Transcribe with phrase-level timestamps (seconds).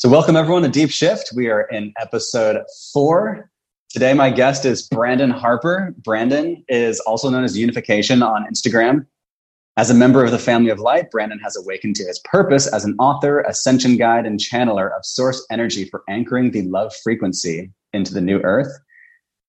[0.00, 1.30] So, welcome everyone to Deep Shift.
[1.36, 3.50] We are in episode four.
[3.90, 5.94] Today, my guest is Brandon Harper.
[5.98, 9.04] Brandon is also known as Younification on Instagram.
[9.76, 12.86] As a member of the family of light, Brandon has awakened to his purpose as
[12.86, 18.14] an author, ascension guide, and channeler of source energy for anchoring the love frequency into
[18.14, 18.72] the new earth.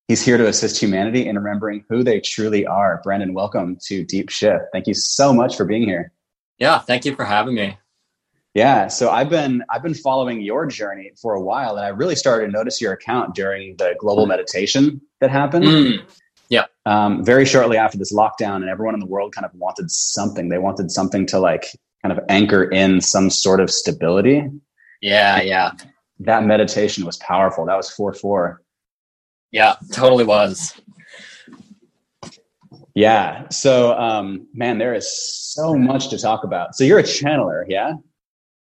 [0.09, 2.99] He's here to assist humanity in remembering who they truly are.
[3.05, 4.65] Brandon, welcome to Deep Shift.
[4.73, 6.11] Thank you so much for being here.
[6.57, 7.77] Yeah, thank you for having me.
[8.53, 12.15] Yeah, so I've been I've been following your journey for a while, and I really
[12.15, 15.65] started to notice your account during the global meditation that happened.
[15.65, 15.99] Mm,
[16.49, 19.89] yeah, um, very shortly after this lockdown, and everyone in the world kind of wanted
[19.89, 20.49] something.
[20.49, 21.67] They wanted something to like
[22.03, 24.43] kind of anchor in some sort of stability.
[25.01, 25.71] Yeah, yeah.
[26.19, 27.65] That meditation was powerful.
[27.65, 28.61] That was four four.
[29.51, 30.79] Yeah, totally was.
[32.95, 33.47] Yeah.
[33.49, 36.75] So, um, man, there is so much to talk about.
[36.75, 37.93] So you're a channeler, yeah?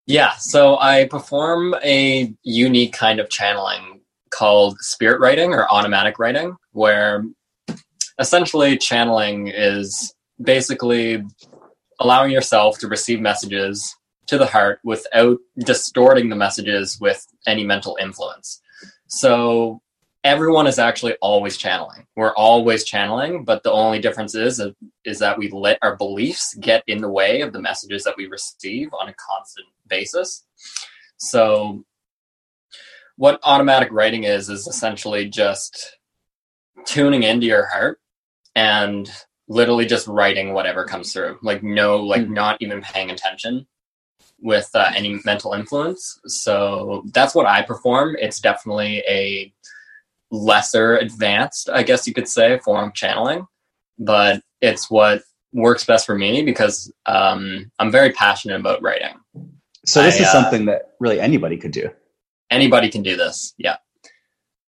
[0.07, 6.57] Yeah, so I perform a unique kind of channeling called spirit writing or automatic writing,
[6.73, 7.25] where
[8.19, 11.25] essentially channeling is basically
[12.01, 13.95] allowing yourself to receive messages
[14.27, 18.61] to the heart without distorting the messages with any mental influence.
[19.07, 19.81] So
[20.25, 22.07] everyone is actually always channeling.
[22.17, 24.61] We're always channeling, but the only difference is
[25.05, 28.27] is that we let our beliefs get in the way of the messages that we
[28.27, 30.45] receive on a constant basis.
[31.19, 31.85] So
[33.17, 35.99] what automatic writing is is essentially just
[36.87, 38.01] tuning into your heart
[38.57, 39.09] and
[39.47, 41.39] literally just writing whatever comes through.
[41.43, 42.33] Like no like mm-hmm.
[42.33, 43.67] not even paying attention
[44.41, 46.19] with uh, any mental influence.
[46.27, 48.17] So that's what I perform.
[48.19, 49.53] It's definitely a
[50.35, 53.47] lesser advanced, I guess you could say, form of channeling,
[53.99, 59.15] but it's what works best for me because um, I'm very passionate about writing.
[59.87, 61.89] So this I, is uh, something that really anybody could do.
[62.51, 63.77] Anybody can do this, yeah.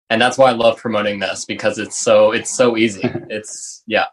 [0.09, 3.01] And that's why I love promoting this because it's so it's so easy.
[3.29, 4.05] it's yeah.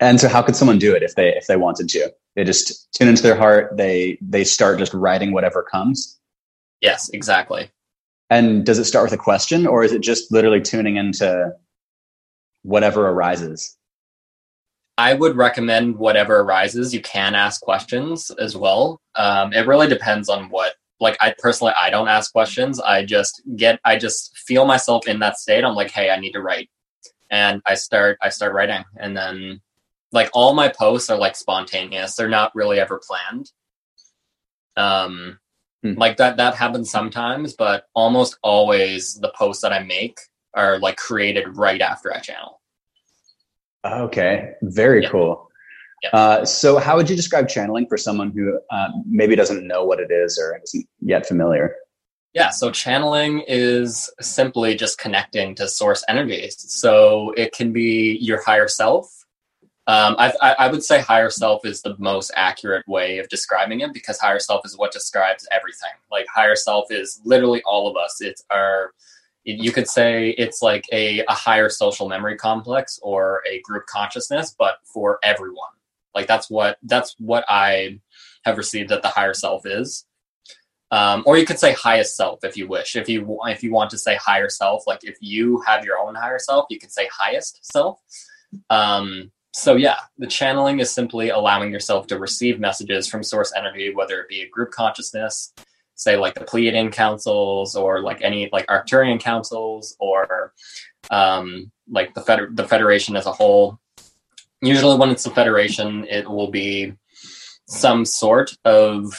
[0.00, 2.12] And so, how could someone do it if they if they wanted to?
[2.36, 3.76] They just tune into their heart.
[3.76, 6.18] They they start just writing whatever comes.
[6.80, 7.70] Yes, exactly.
[8.30, 11.52] And does it start with a question or is it just literally tuning into
[12.62, 13.76] whatever arises?
[14.96, 16.94] I would recommend whatever arises.
[16.94, 19.00] You can ask questions as well.
[19.16, 20.74] Um, it really depends on what.
[21.00, 22.80] Like I personally, I don't ask questions.
[22.80, 23.80] I just get.
[23.84, 25.64] I just feel myself in that state.
[25.64, 26.70] I'm like, hey, I need to write,
[27.30, 28.16] and I start.
[28.22, 29.60] I start writing, and then
[30.12, 32.14] like all my posts are like spontaneous.
[32.14, 33.50] They're not really ever planned.
[34.76, 35.40] Um,
[35.84, 35.98] Hmm.
[35.98, 40.18] Like that that happens sometimes, but almost always the posts that I make
[40.54, 42.62] are like created right after I channel.
[43.84, 45.10] Okay, very yeah.
[45.10, 45.50] cool.
[46.02, 46.10] Yeah.
[46.10, 50.00] Uh, so, how would you describe channeling for someone who uh, maybe doesn't know what
[50.00, 51.76] it is or isn't yet familiar?
[52.32, 56.56] Yeah, so channeling is simply just connecting to source energies.
[56.58, 59.23] So, it can be your higher self,
[59.86, 63.92] um, I, I would say higher self is the most accurate way of describing it
[63.92, 65.90] because higher self is what describes everything.
[66.10, 68.16] Like higher self is literally all of us.
[68.20, 68.92] It's our,
[69.44, 74.56] you could say it's like a, a higher social memory complex or a group consciousness,
[74.58, 75.68] but for everyone.
[76.14, 78.00] Like that's what that's what I
[78.44, 80.06] have received that the higher self is.
[80.90, 82.94] Um, or you could say highest self if you wish.
[82.94, 86.14] If you if you want to say higher self, like if you have your own
[86.14, 87.98] higher self, you could say highest self.
[88.70, 93.94] Um, so yeah, the channeling is simply allowing yourself to receive messages from source energy,
[93.94, 95.52] whether it be a group consciousness,
[95.94, 100.52] say like the Pleiadian councils or like any like Arcturian councils or
[101.12, 103.78] um, like the feder- the Federation as a whole.
[104.60, 106.92] Usually, when it's the Federation, it will be
[107.68, 109.14] some sort of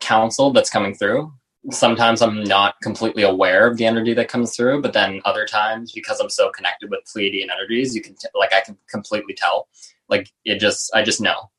[0.00, 1.30] council that's coming through
[1.70, 5.92] sometimes I'm not completely aware of the energy that comes through, but then other times
[5.92, 9.68] because I'm so connected with Pleiadian energies, you can t- like I can completely tell.
[10.08, 11.50] Like it just I just know.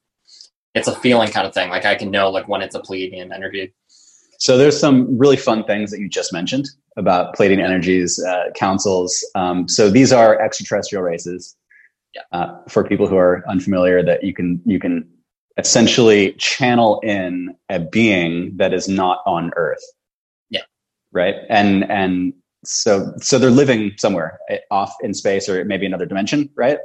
[0.76, 1.70] It's a feeling kind of thing.
[1.70, 3.74] Like I can know like when it's a Pleiadian energy.
[4.40, 6.66] So there's some really fun things that you just mentioned
[6.98, 9.24] about Pleiadian energies, uh, councils.
[9.36, 11.56] Um, so these are extraterrestrial races.
[12.16, 12.22] Yeah.
[12.32, 15.08] Uh, for people who are unfamiliar, that you can you can
[15.58, 19.84] essentially channel in a being that is not on Earth
[21.12, 21.36] right?
[21.50, 22.34] And and
[22.64, 26.80] so so they're living somewhere eh, off in space or maybe another dimension, right?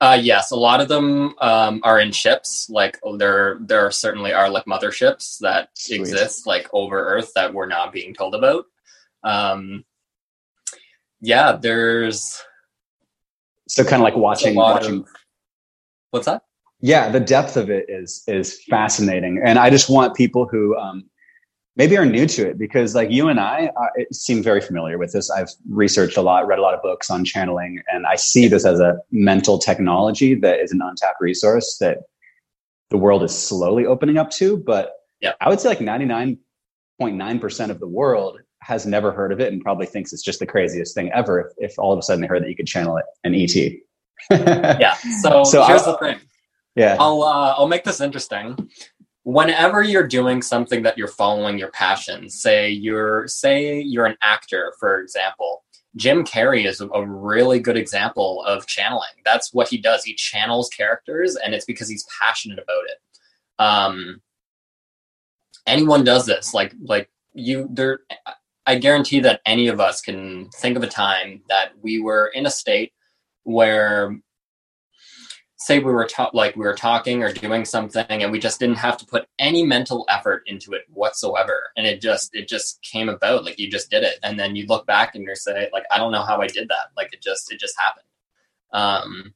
[0.00, 2.68] Uh, yes, a lot of them um, are in ships.
[2.68, 6.00] Like there, there certainly are like motherships that Sweet.
[6.00, 8.66] exist like over Earth that we're not being told about.
[9.24, 9.84] Um,
[11.20, 12.42] yeah, there's
[13.68, 15.00] so kind of like watching watching.
[15.00, 15.08] Of,
[16.10, 16.42] what's that?
[16.80, 21.08] Yeah, the depth of it is is fascinating, and I just want people who um,
[21.76, 25.12] maybe are new to it because like you and I uh, seem very familiar with
[25.12, 25.30] this.
[25.30, 28.64] I've researched a lot, read a lot of books on channeling, and I see this
[28.64, 31.98] as a mental technology that is an untapped resource that
[32.90, 34.56] the world is slowly opening up to.
[34.56, 35.32] But yeah.
[35.40, 39.86] I would say like 99.9% of the world has never heard of it and probably
[39.86, 42.42] thinks it's just the craziest thing ever if, if all of a sudden they heard
[42.42, 43.54] that you could channel it an ET.
[44.80, 44.94] yeah.
[45.20, 46.18] So, so here's I'll, the thing.
[46.74, 46.96] Yeah.
[46.98, 48.70] I'll uh, I'll make this interesting
[49.26, 54.72] whenever you're doing something that you're following your passion say you're say you're an actor
[54.78, 55.64] for example
[55.96, 59.08] jim carrey is a really good example of channeling.
[59.24, 60.04] That's what he does.
[60.04, 62.98] He channels characters and it's because he's passionate about it.
[63.58, 64.22] Um
[65.66, 66.54] anyone does this.
[66.54, 68.00] Like like you there
[68.66, 72.46] i guarantee that any of us can think of a time that we were in
[72.46, 72.92] a state
[73.42, 74.18] where
[75.56, 78.76] say we were ta- like we were talking or doing something and we just didn't
[78.76, 81.70] have to put any mental effort into it whatsoever.
[81.76, 84.18] And it just it just came about like you just did it.
[84.22, 86.68] And then you look back and you're say like i don't know how i did
[86.68, 86.90] that.
[86.96, 88.04] Like it just it just happened.
[88.72, 89.34] Um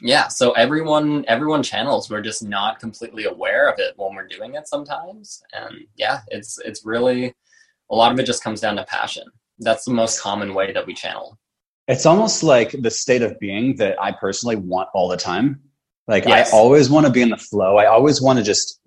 [0.00, 4.54] yeah so everyone everyone channels we're just not completely aware of it when we're doing
[4.56, 5.42] it sometimes.
[5.52, 7.34] And yeah it's it's really
[7.90, 9.24] a lot of it just comes down to passion.
[9.60, 11.38] That's the most common way that we channel
[11.88, 15.60] it's almost like the state of being that I personally want all the time.
[16.08, 16.52] Like yes.
[16.52, 17.76] I always want to be in the flow.
[17.76, 18.80] I always want to just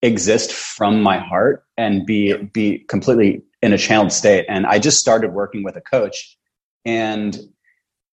[0.00, 4.46] exist from my heart and be be completely in a channeled state.
[4.48, 6.36] And I just started working with a coach
[6.84, 7.38] and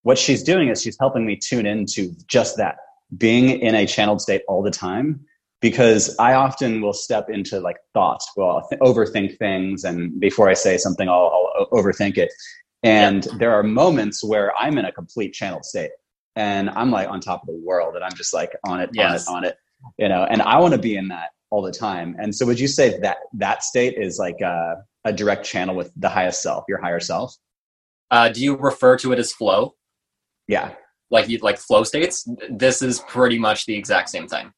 [0.03, 2.77] what she's doing is she's helping me tune into just that
[3.17, 5.25] being in a channeled state all the time
[5.61, 10.53] because I often will step into like thoughts, well, th- overthink things, and before I
[10.53, 12.31] say something, I'll, I'll overthink it.
[12.83, 13.31] And yeah.
[13.37, 15.91] there are moments where I'm in a complete channeled state
[16.35, 19.27] and I'm like on top of the world and I'm just like on it, yes.
[19.27, 19.57] on it, on it,
[19.97, 22.15] you know, and I want to be in that all the time.
[22.19, 25.91] And so would you say that that state is like a, a direct channel with
[25.97, 27.35] the highest self, your higher self?
[28.11, 29.75] Uh, do you refer to it as flow?
[30.47, 30.73] Yeah.
[31.11, 32.27] Like you like flow states?
[32.49, 34.53] This is pretty much the exact same thing.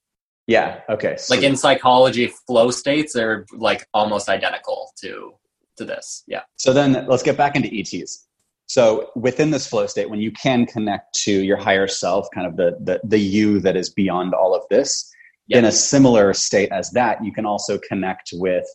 [0.47, 0.81] Yeah.
[0.89, 1.17] Okay.
[1.29, 5.33] Like in psychology, flow states are like almost identical to
[5.81, 6.23] to this.
[6.27, 6.41] Yeah.
[6.55, 8.27] So then let's get back into ETs.
[8.67, 12.55] So within this flow state, when you can connect to your higher self, kind of
[12.55, 15.11] the the, the you that is beyond all of this,
[15.47, 15.59] yep.
[15.59, 18.65] in a similar state as that, you can also connect with,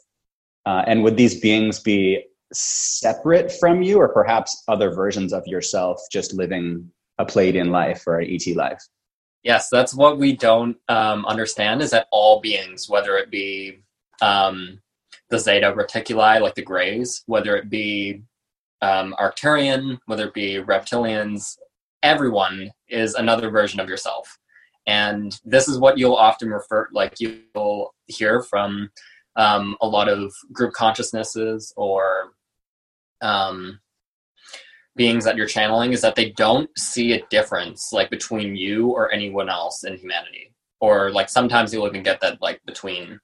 [0.67, 2.23] uh, and would these beings be
[2.53, 8.19] separate from you, or perhaps other versions of yourself just living a Pleiadian life or
[8.21, 8.83] an ET life?
[9.43, 13.81] Yes, that's what we don't um, understand is that all beings, whether it be
[14.21, 14.81] um,
[15.31, 18.23] the Zeta Reticuli, like the Greys, whether it be
[18.83, 21.57] um, Arcturian, whether it be reptilians,
[22.03, 24.39] everyone is another version of yourself.
[24.87, 28.91] And this is what you'll often refer, like you'll hear from
[29.35, 32.33] um, a lot of group consciousnesses or
[33.21, 33.81] um,
[34.95, 39.13] beings that you're channeling, is that they don't see a difference like between you or
[39.13, 40.53] anyone else in humanity.
[40.81, 43.19] Or like sometimes you'll even get that like between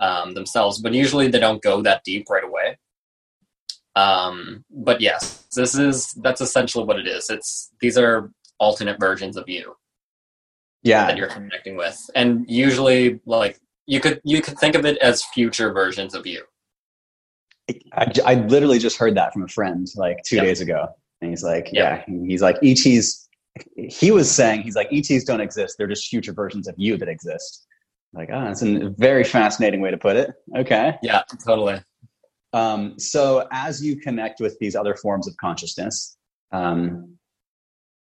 [0.00, 2.78] um, themselves, but usually they don't go that deep right away.
[3.96, 7.28] Um, but yes, this is that's essentially what it is.
[7.28, 9.74] It's these are alternate versions of you.
[10.82, 14.96] Yeah, that you're connecting with, and usually like you could you could think of it
[14.98, 16.44] as future versions of you.
[17.92, 20.46] I, I literally just heard that from a friend like two yep.
[20.46, 20.88] days ago,
[21.20, 22.04] and he's like, yep.
[22.08, 23.28] "Yeah, he's like ETs."
[23.76, 27.08] He was saying he's like ETs don't exist; they're just future versions of you that
[27.08, 27.66] exist.
[28.12, 30.30] Like, oh, that's a very fascinating way to put it.
[30.56, 30.96] Okay.
[31.02, 31.80] Yeah, totally.
[32.52, 36.16] Um, so as you connect with these other forms of consciousness,
[36.52, 37.16] um,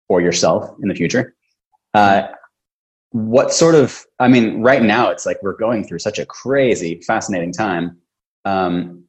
[0.09, 1.35] or yourself in the future,
[1.93, 2.27] uh,
[3.11, 7.01] what sort of, I mean, right now it's like we're going through such a crazy,
[7.05, 7.97] fascinating time.
[8.45, 9.03] Um,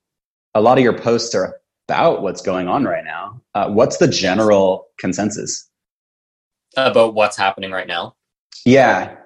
[0.55, 3.41] a lot of your posts are about what's going on right now.
[3.55, 5.71] Uh, what's the general consensus?
[6.77, 8.15] About what's happening right now?
[8.65, 9.17] Yeah.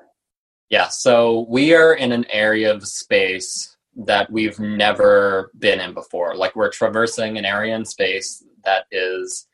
[0.73, 6.35] Yeah, so we are in an area of space that we've never been in before.
[6.35, 9.47] Like we're traversing an area in space that is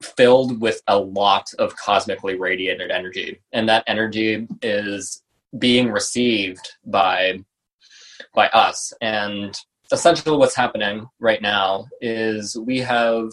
[0.00, 5.24] filled with a lot of cosmically radiated energy, and that energy is
[5.58, 7.40] being received by
[8.32, 8.92] by us.
[9.00, 9.58] And
[9.90, 13.32] essentially, what's happening right now is we have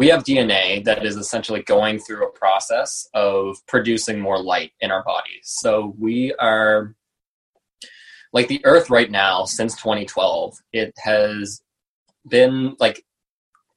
[0.00, 4.90] we have DNA that is essentially going through a process of producing more light in
[4.90, 5.42] our bodies.
[5.42, 6.94] So we are
[8.32, 11.60] like the earth right now since 2012 it has
[12.26, 13.04] been like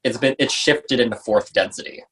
[0.06, 2.04] it's been it's shifted into fourth density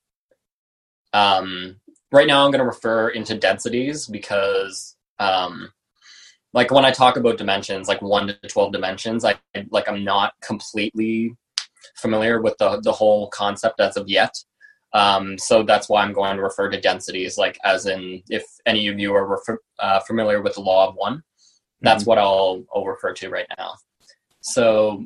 [1.14, 1.80] um
[2.12, 5.72] right now i'm going to refer into densities because um
[6.54, 9.36] like when I talk about dimensions, like one to twelve dimensions, I
[9.70, 11.34] like I'm not completely
[11.98, 14.36] familiar with the the whole concept as of yet.
[14.94, 18.88] Um, so that's why I'm going to refer to densities, like as in if any
[18.90, 21.24] of you are refer, uh, familiar with the law of one,
[21.82, 22.10] that's mm-hmm.
[22.10, 23.76] what I'll, I'll refer to right now.
[24.42, 25.06] So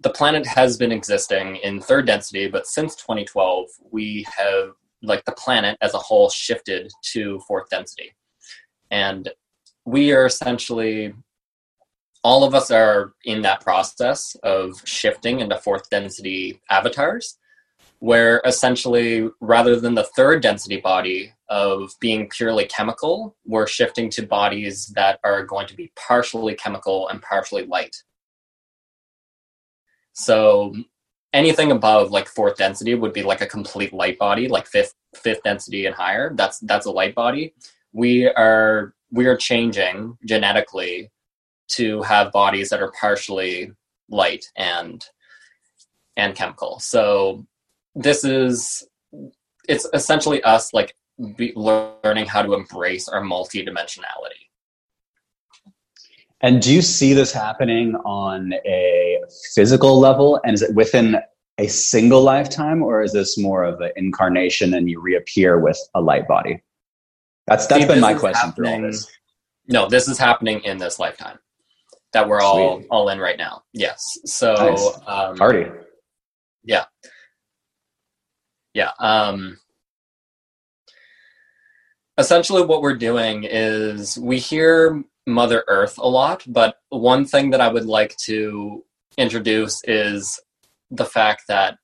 [0.00, 4.70] the planet has been existing in third density, but since 2012, we have
[5.02, 8.14] like the planet as a whole shifted to fourth density,
[8.90, 9.30] and
[9.84, 11.12] we are essentially
[12.26, 17.38] all of us are in that process of shifting into fourth density avatars
[18.00, 24.26] where essentially rather than the third density body of being purely chemical, we're shifting to
[24.26, 27.94] bodies that are going to be partially chemical and partially light.
[30.12, 30.74] So
[31.32, 35.44] anything above like fourth density would be like a complete light body, like fifth fifth
[35.44, 36.34] density and higher.
[36.34, 37.54] That's that's a light body.
[37.92, 41.12] We are we are changing genetically
[41.68, 43.72] to have bodies that are partially
[44.08, 45.04] light and
[46.16, 46.78] and chemical.
[46.78, 47.46] So
[47.94, 48.88] this is
[49.68, 50.94] it's essentially us like
[51.36, 54.46] be learning how to embrace our multidimensionality.
[56.42, 59.18] And do you see this happening on a
[59.54, 60.38] physical level?
[60.44, 61.16] And is it within
[61.58, 66.00] a single lifetime, or is this more of an incarnation and you reappear with a
[66.00, 66.62] light body?
[67.46, 69.10] That's that's See, been my question through all this.
[69.68, 71.38] No, this is happening in this lifetime
[72.16, 73.62] that we're all all in right now.
[73.74, 74.02] Yes.
[74.24, 74.98] So nice.
[75.06, 75.70] um, party.
[76.64, 76.86] Yeah.
[78.72, 78.92] Yeah.
[78.98, 79.58] Um,
[82.16, 87.60] essentially, what we're doing is we hear Mother Earth a lot, but one thing that
[87.60, 88.82] I would like to
[89.18, 90.40] introduce is
[90.90, 91.76] the fact that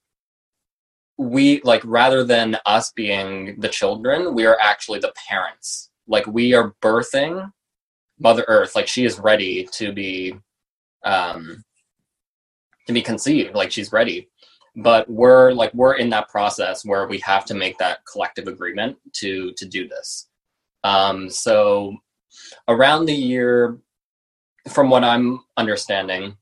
[1.18, 5.90] we, like, rather than us being the children, we are actually the parents.
[6.06, 7.52] Like, we are birthing
[8.22, 8.74] Mother Earth.
[8.74, 10.34] Like, she is ready to be.
[11.04, 11.64] Um,
[12.86, 14.28] to be conceived like she's ready
[14.76, 18.96] but we're like we're in that process where we have to make that collective agreement
[19.12, 20.28] to to do this
[20.84, 21.96] um, so
[22.68, 23.78] around the year
[24.68, 26.36] from what i'm understanding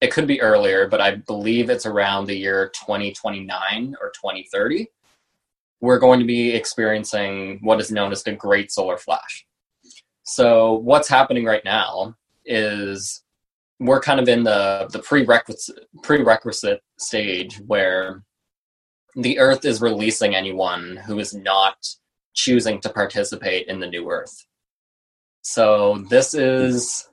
[0.00, 4.88] it could be earlier but i believe it's around the year 2029 or 2030
[5.80, 9.46] we're going to be experiencing what is known as the great solar flash
[10.30, 13.24] so what's happening right now is
[13.80, 18.22] we're kind of in the the prerequisite prerequisite stage where
[19.16, 21.74] the earth is releasing anyone who is not
[22.32, 24.46] choosing to participate in the new earth.
[25.42, 27.08] So this is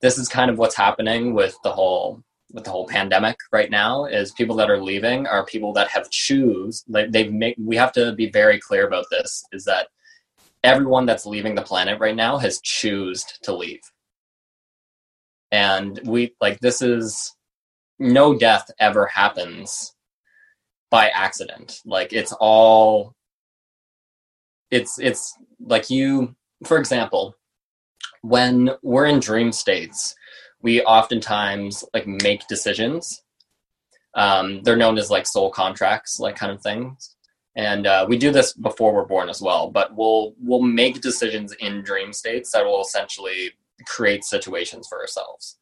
[0.00, 2.22] this is kind of what's happening with the whole
[2.52, 6.08] with the whole pandemic right now is people that are leaving are people that have
[6.10, 9.88] choose like they've made we have to be very clear about this is that
[10.66, 13.80] everyone that's leaving the planet right now has choosed to leave.
[15.52, 17.34] And we like this is
[18.00, 19.94] no death ever happens
[20.90, 21.80] by accident.
[21.86, 23.14] Like it's all
[24.72, 27.36] it's it's like you for example
[28.22, 30.16] when we're in dream states
[30.62, 33.22] we oftentimes like make decisions.
[34.14, 37.15] Um, they're known as like soul contracts like kind of things
[37.56, 41.52] and uh, we do this before we're born as well but we'll we'll make decisions
[41.54, 43.52] in dream states that will essentially
[43.84, 45.58] create situations for ourselves.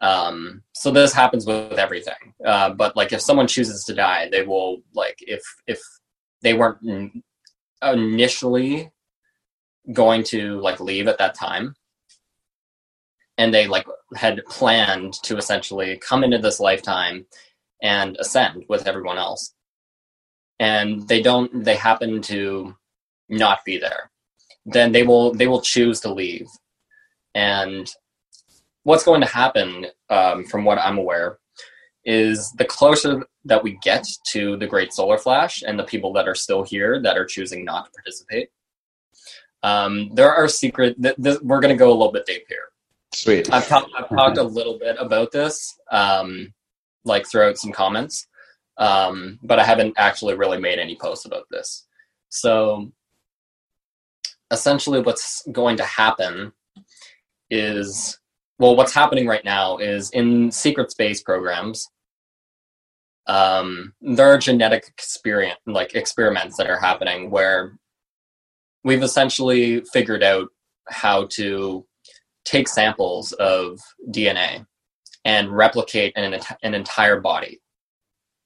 [0.00, 2.34] Um, so this happens with everything.
[2.44, 5.80] Uh, but like if someone chooses to die, they will like if if
[6.42, 7.22] they weren't
[7.82, 8.90] initially
[9.92, 11.74] going to like leave at that time
[13.38, 17.24] and they like had planned to essentially come into this lifetime
[17.82, 19.54] and ascend with everyone else
[20.60, 22.74] and they don't they happen to
[23.28, 24.10] not be there
[24.66, 26.46] then they will they will choose to leave
[27.34, 27.92] and
[28.88, 31.38] what's going to happen, um, from what I'm aware,
[32.04, 36.26] is the closer that we get to the Great Solar Flash and the people that
[36.26, 38.48] are still here that are choosing not to participate,
[39.62, 41.00] um, there are secret.
[41.02, 42.68] Th- th- we're going to go a little bit deep here.
[43.12, 43.52] Sweet.
[43.52, 46.54] I've, ta- I've talked a little bit about this, um,
[47.04, 48.26] like throughout some comments,
[48.78, 51.86] um, but I haven't actually really made any posts about this.
[52.28, 52.90] So,
[54.50, 56.52] essentially, what's going to happen
[57.50, 58.18] is
[58.58, 61.88] well, what's happening right now is in secret space programs,
[63.26, 67.78] um, there are genetic experience like experiments that are happening where
[68.84, 70.48] we've essentially figured out
[70.88, 71.86] how to
[72.44, 73.78] take samples of
[74.10, 74.66] DNA
[75.24, 77.60] and replicate an, an entire body.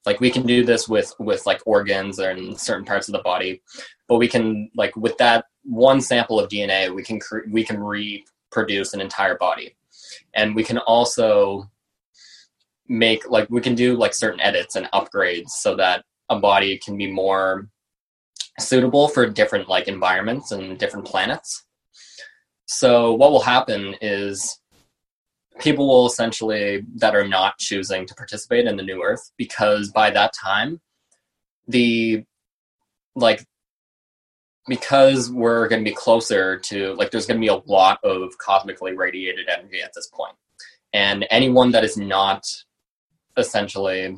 [0.05, 3.61] Like we can do this with with like organs and certain parts of the body,
[4.07, 7.79] but we can like with that one sample of DNA, we can cre- we can
[7.79, 9.75] reproduce an entire body.
[10.33, 11.69] And we can also
[12.87, 16.97] make like we can do like certain edits and upgrades so that a body can
[16.97, 17.69] be more
[18.59, 21.65] suitable for different like environments and different planets.
[22.65, 24.59] So what will happen is
[25.59, 30.09] people will essentially that are not choosing to participate in the new earth because by
[30.09, 30.81] that time
[31.67, 32.23] the
[33.15, 33.45] like
[34.67, 38.37] because we're going to be closer to like there's going to be a lot of
[38.37, 40.35] cosmically radiated energy at this point.
[40.93, 42.45] And anyone that is not
[43.35, 44.17] essentially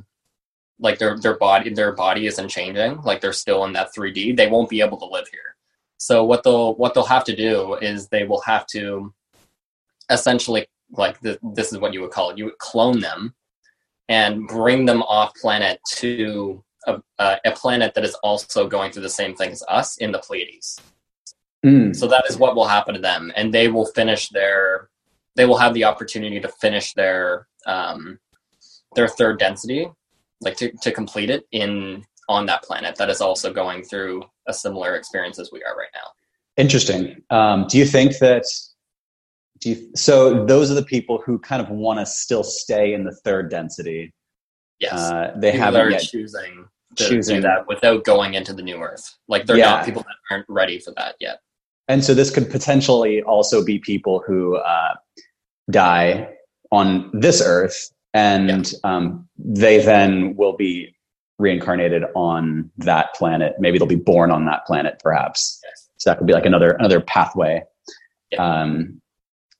[0.79, 4.47] like their their body their body isn't changing like they're still in that 3d they
[4.47, 5.55] won't be able to live here.
[5.97, 9.13] So what they'll what they'll have to do is they will have to
[10.09, 13.33] essentially like the, this is what you would call it you would clone them
[14.09, 17.01] and bring them off planet to a,
[17.45, 20.79] a, planet that is also going through the same thing as us in the Pleiades.
[21.65, 21.95] Mm.
[21.95, 24.89] So that is what will happen to them, and they will finish their.
[25.35, 28.19] They will have the opportunity to finish their um,
[28.93, 29.89] their third density,
[30.41, 34.53] like to, to complete it in on that planet that is also going through a
[34.53, 36.11] similar experience as we are right now.
[36.57, 37.21] Interesting.
[37.29, 38.43] Um, do you think that?
[39.59, 43.03] Do you, so those are the people who kind of want to still stay in
[43.03, 44.13] the third density.
[44.79, 47.41] Yes, uh, they people haven't yet choosing to choosing.
[47.41, 49.15] that without going into the new Earth.
[49.27, 49.65] Like they're yeah.
[49.65, 51.39] not people that aren't ready for that yet.
[51.87, 54.95] And so this could potentially also be people who uh,
[55.69, 56.29] die
[56.71, 58.79] on this Earth, and yeah.
[58.83, 60.95] um, they then will be
[61.37, 63.55] reincarnated on that planet.
[63.59, 65.61] Maybe they'll be born on that planet, perhaps.
[65.63, 65.89] Yes.
[65.97, 67.63] So that could be like another another pathway.
[68.31, 68.43] Yeah.
[68.43, 69.01] Um,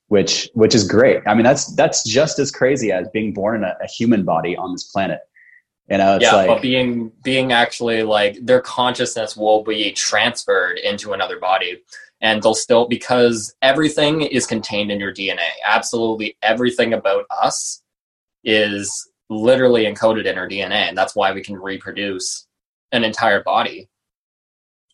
[0.08, 1.22] which which is great.
[1.26, 4.56] I mean, that's that's just as crazy as being born in a, a human body
[4.56, 5.20] on this planet.
[5.90, 11.14] You know, yeah, like, but being being actually like their consciousness will be transferred into
[11.14, 11.82] another body,
[12.22, 15.48] and they'll still because everything is contained in your DNA.
[15.64, 17.84] Absolutely everything about us
[18.44, 22.48] is literally encoded in our DNA, and that's why we can reproduce
[22.92, 23.88] an entire body.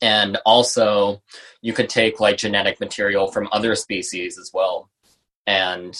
[0.02, 1.22] And also,
[1.62, 4.90] you could take like genetic material from other species as well,
[5.48, 5.98] and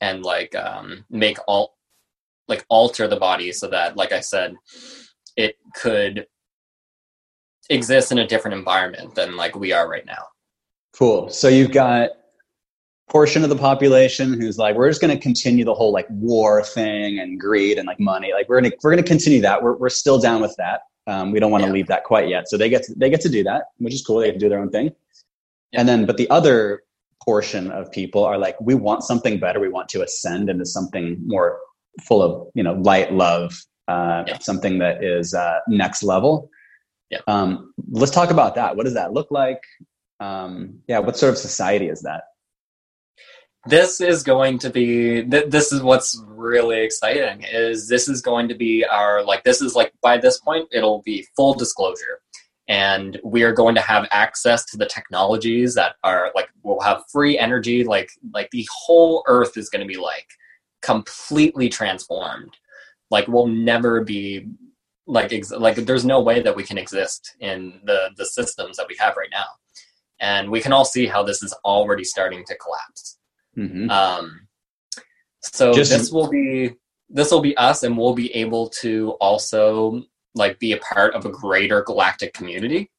[0.00, 1.76] and like um, make all
[2.48, 4.54] like alter the body so that like i said
[5.36, 6.26] it could
[7.70, 10.24] exist in a different environment than like we are right now.
[10.92, 11.28] Cool.
[11.28, 12.10] So you've got
[13.08, 16.62] portion of the population who's like we're just going to continue the whole like war
[16.64, 18.32] thing and greed and like money.
[18.32, 19.62] Like we're going to we're going to continue that.
[19.62, 20.80] We're, we're still down with that.
[21.06, 21.74] Um, we don't want to yeah.
[21.74, 22.48] leave that quite yet.
[22.48, 24.18] So they get to, they get to do that which is cool.
[24.18, 24.92] They get to do their own thing.
[25.72, 25.80] Yeah.
[25.80, 26.82] and then but the other
[27.26, 29.60] portion of people are like we want something better.
[29.60, 31.58] We want to ascend into something more
[32.02, 34.38] full of you know light love uh, yeah.
[34.38, 36.50] something that is uh, next level.
[37.10, 37.18] Yeah.
[37.26, 38.76] Um, let's talk about that.
[38.76, 39.62] What does that look like?
[40.18, 42.24] Um, yeah what sort of society is that?
[43.66, 48.48] This is going to be th- this is what's really exciting is this is going
[48.48, 52.20] to be our like this is like by this point it'll be full disclosure
[52.68, 57.04] and we are going to have access to the technologies that are like we'll have
[57.10, 60.26] free energy like like the whole earth is going to be like
[60.86, 62.56] completely transformed.
[63.10, 64.46] Like we'll never be
[65.06, 68.86] like ex- like there's no way that we can exist in the the systems that
[68.88, 69.46] we have right now.
[70.20, 73.18] And we can all see how this is already starting to collapse.
[73.56, 73.90] Mm-hmm.
[73.90, 74.46] um
[75.40, 76.72] so Just this will be
[77.08, 80.04] this will be us and we'll be able to also
[80.36, 82.90] like be a part of a greater galactic community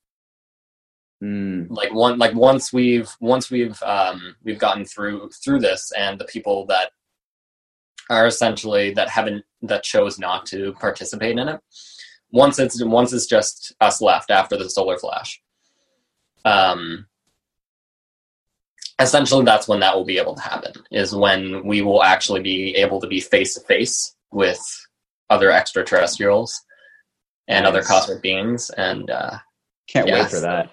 [1.24, 1.66] mm.
[1.70, 6.26] like one like once we've once we've um we've gotten through through this and the
[6.26, 6.92] people that
[8.10, 11.60] are essentially that haven't that chose not to participate in it.
[12.32, 15.42] Once it's once it's just us left after the solar flash.
[16.46, 17.08] Um,
[19.00, 20.74] essentially, that's when that will be able to happen.
[20.92, 24.60] Is when we will actually be able to be face to face with
[25.30, 26.62] other extraterrestrials
[27.48, 27.70] and nice.
[27.70, 29.38] other cosmic beings, and uh,
[29.88, 30.70] can't yeah, wait for that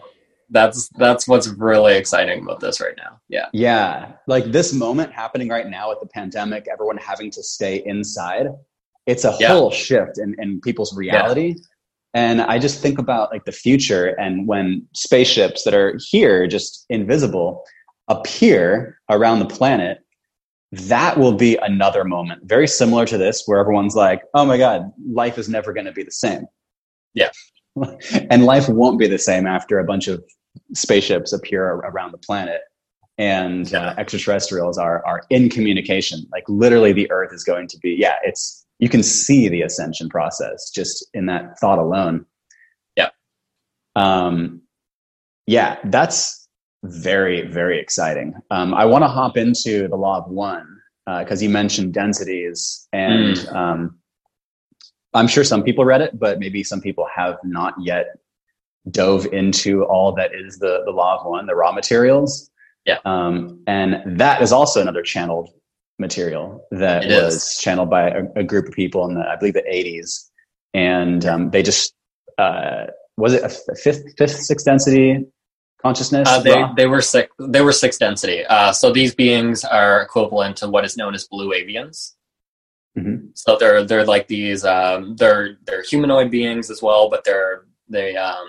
[0.50, 3.20] that's that's what's really exciting about this right now.
[3.28, 3.48] Yeah.
[3.52, 4.12] Yeah.
[4.26, 8.46] Like this moment happening right now with the pandemic, everyone having to stay inside.
[9.06, 9.48] It's a yeah.
[9.48, 11.48] whole shift in, in people's reality.
[11.48, 11.64] Yeah.
[12.14, 16.87] And I just think about like the future and when spaceships that are here, just
[16.88, 17.64] invisible,
[18.08, 19.98] appear around the planet,
[20.70, 24.92] that will be another moment very similar to this where everyone's like, oh my God,
[25.04, 26.46] life is never going to be the same.
[27.14, 27.31] Yeah.
[28.31, 30.22] and life won't be the same after a bunch of
[30.72, 32.61] spaceships appear around the planet
[33.18, 33.88] and yeah.
[33.88, 38.14] uh, extraterrestrials are are in communication like literally the earth is going to be yeah
[38.24, 42.24] it's you can see the ascension process just in that thought alone
[42.96, 43.09] yeah
[43.96, 44.61] um
[45.46, 46.44] yeah that's
[46.85, 48.35] very, very exciting.
[48.50, 50.66] Um, I want to hop into the law of one
[51.07, 53.55] because uh, you mentioned densities, and mm.
[53.55, 53.98] um,
[55.14, 58.16] I'm sure some people read it, but maybe some people have not yet
[58.90, 62.50] dove into all that is the the law of one, the Ra materials.
[62.85, 65.50] Yeah, um, and that is also another channeled
[65.98, 67.59] material that it was is.
[67.61, 70.29] channeled by a, a, group of people in the I believe the 80s,
[70.74, 71.94] and um, they just
[72.37, 75.24] uh, was it a fifth fifth sixth density
[75.81, 76.29] consciousness?
[76.29, 78.44] Uh, they they were six they were six density.
[78.44, 82.13] Uh, so these beings are equivalent to what is known as blue avians.
[82.96, 83.26] Mm-hmm.
[83.35, 88.16] So they're they're like these um, they're they're humanoid beings as well, but they're they
[88.16, 88.46] um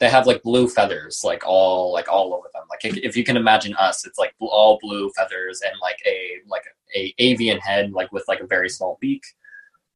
[0.00, 2.64] they have like blue feathers like all like all over them.
[2.70, 6.64] Like if you can imagine us, it's like all blue feathers and like a like
[6.96, 9.22] a avian head like with like a very small beak.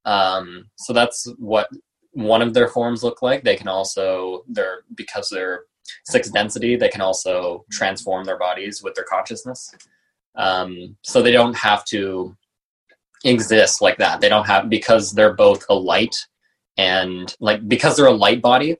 [0.05, 1.69] Um, so that's what
[2.13, 3.45] one of their forms look like.
[3.45, 5.65] They can also they're because they're
[6.05, 9.75] six density, they can also transform their bodies with their consciousness.
[10.37, 12.37] Um, so they don't have to
[13.25, 14.21] exist like that.
[14.21, 16.17] They don't have because they're both a light
[16.77, 18.77] and like because they're a light body,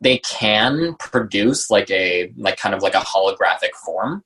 [0.00, 4.24] they can produce like a like kind of like a holographic form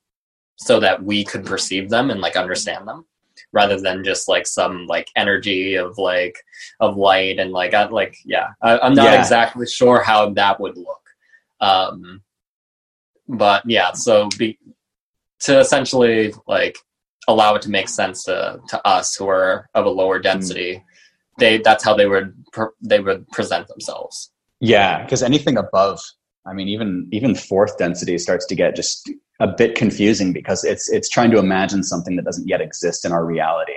[0.55, 3.05] so that we could perceive them and like understand them
[3.53, 6.37] rather than just like some like energy of like
[6.79, 9.19] of light and like I, like yeah I, am not yeah.
[9.19, 11.01] exactly sure how that would look
[11.59, 12.21] um
[13.27, 14.57] but yeah so be
[15.39, 16.77] to essentially like
[17.27, 20.23] allow it to make sense to to us who are of a lower hmm.
[20.23, 20.83] density mm.
[21.37, 22.33] they that's how they would
[22.81, 25.99] they would present themselves yeah because anything above
[26.45, 29.09] i mean even even fourth density starts to get just
[29.41, 33.11] a bit confusing because it's it's trying to imagine something that doesn't yet exist in
[33.11, 33.73] our reality.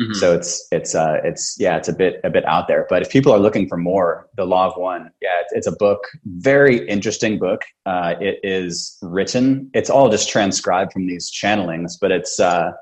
[0.00, 0.12] Mm-hmm.
[0.14, 2.86] So it's it's uh it's yeah it's a bit a bit out there.
[2.90, 5.72] But if people are looking for more, the Law of One, yeah, it's, it's a
[5.72, 7.62] book, very interesting book.
[7.86, 9.70] Uh, it is written.
[9.72, 12.72] It's all just transcribed from these channelings, but it's uh,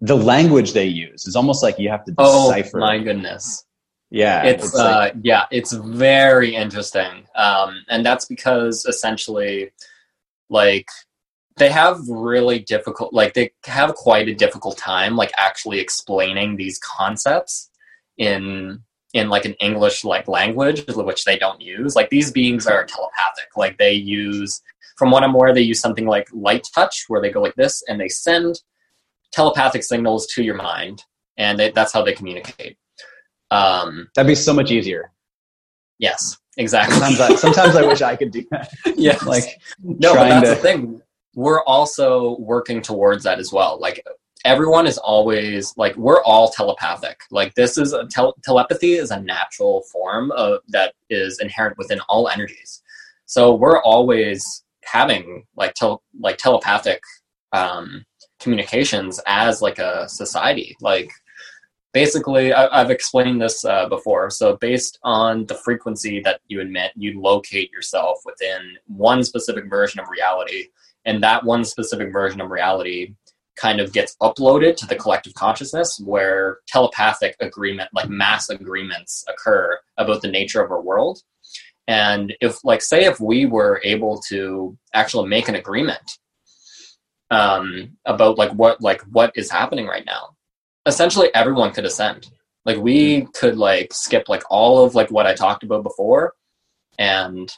[0.00, 2.78] the language they use is almost like you have to oh, decipher.
[2.78, 3.64] Oh my goodness!
[4.10, 9.72] Yeah, it's, it's uh, yeah, it's very interesting, um, and that's because essentially,
[10.48, 10.86] like
[11.58, 16.78] they have really difficult like they have quite a difficult time like actually explaining these
[16.78, 17.70] concepts
[18.16, 18.82] in
[19.14, 21.96] in like an english like language which they don't use.
[21.96, 23.56] Like these beings are telepathic.
[23.56, 24.60] Like they use
[24.96, 27.82] from what i'm aware they use something like light touch where they go like this
[27.88, 28.60] and they send
[29.32, 31.04] telepathic signals to your mind
[31.36, 32.76] and they, that's how they communicate.
[33.52, 35.12] Um, that'd be so much easier.
[35.98, 36.96] Yes exactly.
[36.96, 38.70] Sometimes I, sometimes I wish i could do that.
[38.96, 39.44] Yeah like
[39.82, 40.54] no but that's to...
[40.54, 41.00] the thing
[41.38, 43.78] we're also working towards that as well.
[43.80, 44.04] Like
[44.44, 47.20] everyone is always like we're all telepathic.
[47.30, 52.00] Like this is a tel- telepathy is a natural form of that is inherent within
[52.08, 52.82] all energies.
[53.26, 57.00] So we're always having like tel- like telepathic
[57.52, 58.04] um,
[58.40, 60.76] communications as like a society.
[60.80, 61.08] Like
[61.92, 64.28] basically, I- have explained this uh, before.
[64.30, 70.00] So based on the frequency that you emit, you locate yourself within one specific version
[70.00, 70.66] of reality
[71.04, 73.14] and that one specific version of reality
[73.56, 79.78] kind of gets uploaded to the collective consciousness where telepathic agreement like mass agreements occur
[79.96, 81.20] about the nature of our world.
[81.88, 86.18] And if like say if we were able to actually make an agreement
[87.30, 90.36] um, about like what like what is happening right now
[90.86, 92.30] essentially everyone could ascend.
[92.64, 96.34] Like we could like skip like all of like what i talked about before
[96.98, 97.50] and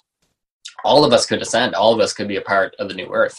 [0.85, 1.75] all of us could ascend.
[1.75, 3.39] All of us could be a part of the new earth.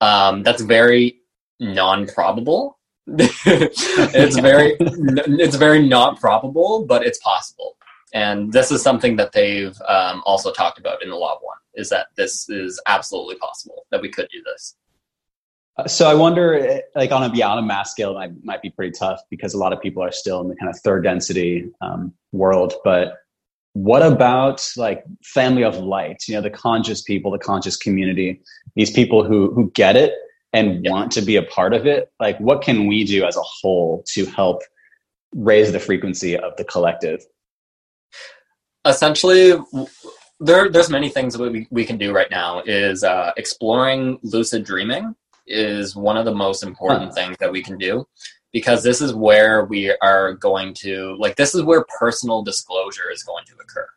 [0.00, 1.20] Um, that's very
[1.60, 2.78] non-probable.
[3.46, 7.76] It's very it's very not probable but it's possible.
[8.14, 11.58] And this is something that they've um, also talked about in the law of one
[11.74, 14.76] is that this is absolutely possible that we could do this.
[15.76, 18.70] Uh, so I wonder, like on a beyond a mass scale, it might, might be
[18.70, 21.68] pretty tough because a lot of people are still in the kind of third density
[21.80, 22.74] um, world.
[22.84, 23.18] But
[23.74, 28.40] what about like family of light you know the conscious people the conscious community
[28.76, 30.14] these people who who get it
[30.54, 32.10] and want to be a part of it?
[32.20, 34.62] Like what can we do as a whole to help
[35.34, 37.26] raise the frequency of the collective?
[38.86, 39.54] Essentially
[40.40, 44.64] there there's many things that we, we can do right now is uh, exploring lucid
[44.64, 45.14] dreaming
[45.46, 47.12] is one of the most important huh.
[47.12, 48.06] things that we can do
[48.54, 53.22] because this is where we are going to like this is where personal disclosure is
[53.24, 53.88] going to occur.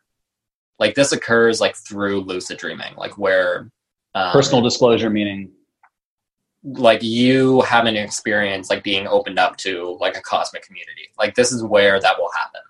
[0.78, 3.70] Like this occurs like through lucid dreaming like where
[4.14, 5.52] um, personal disclosure meaning?
[6.64, 11.08] like you have an experience like being opened up to like a cosmic community.
[11.16, 12.60] Like this is where that will happen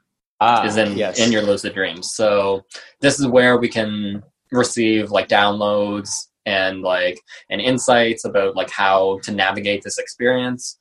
[0.40, 1.18] ah, is in yes.
[1.18, 2.12] in your lucid dreams.
[2.12, 2.66] So
[3.00, 4.22] this is where we can
[4.52, 6.10] receive like downloads
[6.44, 10.78] and like and insights about like how to navigate this experience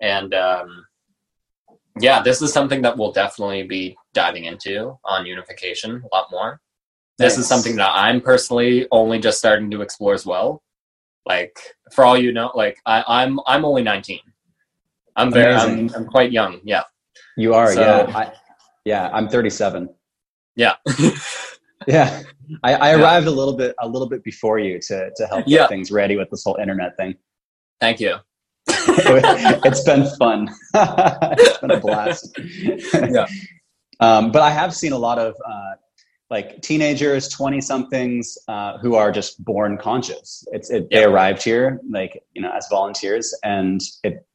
[0.00, 0.84] and um
[2.00, 6.60] yeah this is something that we'll definitely be diving into on Younification a lot more
[7.18, 10.62] this is something that i'm personally only just starting to explore as well
[11.24, 11.56] like
[11.92, 14.18] for all you know like I, i'm i'm only 19
[15.16, 16.82] i'm very I'm, I'm quite young yeah
[17.36, 18.12] You are, So- yeah.
[18.18, 18.32] I,
[18.84, 19.88] yeah, I'm 37.
[20.56, 20.74] yeah
[21.88, 22.22] Yeah,
[22.62, 23.02] I, I Yeah.
[23.02, 25.60] arrived a little bit a little bit before you to to help Yeah.
[25.60, 27.16] get things ready with this whole internet thing.
[27.80, 28.16] thank you
[29.64, 30.48] it's been fun.
[30.74, 32.38] it's been a blast.
[32.94, 33.26] Yeah.
[34.00, 35.74] Um, but I have seen a lot of uh,
[36.30, 40.44] like teenagers, twenty somethings uh, who are just born conscious.
[40.52, 44.26] It's it, they arrived here like you know as volunteers, and it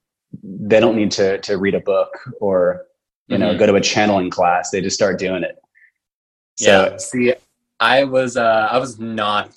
[0.43, 2.85] they don't need to to read a book or
[3.27, 3.59] you know Mhm.
[3.59, 4.71] go to a channeling class.
[4.71, 5.57] They just start doing it.
[6.59, 7.33] yeah see
[7.79, 9.51] i was uh i was not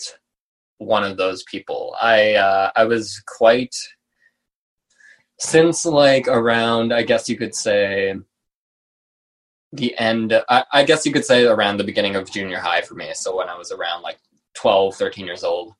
[0.79, 3.75] one of those people i uh i was quite
[5.39, 8.15] since like around i guess you could say
[9.73, 12.95] the end I, I guess you could say around the beginning of junior high for
[12.95, 14.19] me so when i was around like
[14.55, 15.75] 12 13 years old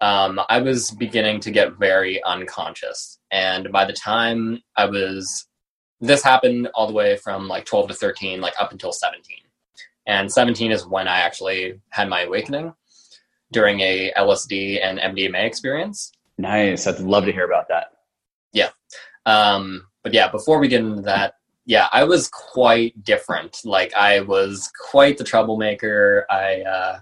[0.00, 5.46] um, i was beginning to get very unconscious and by the time i was
[6.00, 9.36] this happened all the way from like 12 to 13 like up until 17
[10.06, 12.72] and 17 is when i actually had my awakening
[13.52, 16.86] during a lsd and mdma experience Nice.
[16.86, 17.92] I'd love to hear about that.
[19.26, 21.34] Um, but yeah, before we get into that,
[21.66, 23.58] yeah, I was quite different.
[23.64, 26.26] Like I was quite the troublemaker.
[26.30, 27.00] I uh,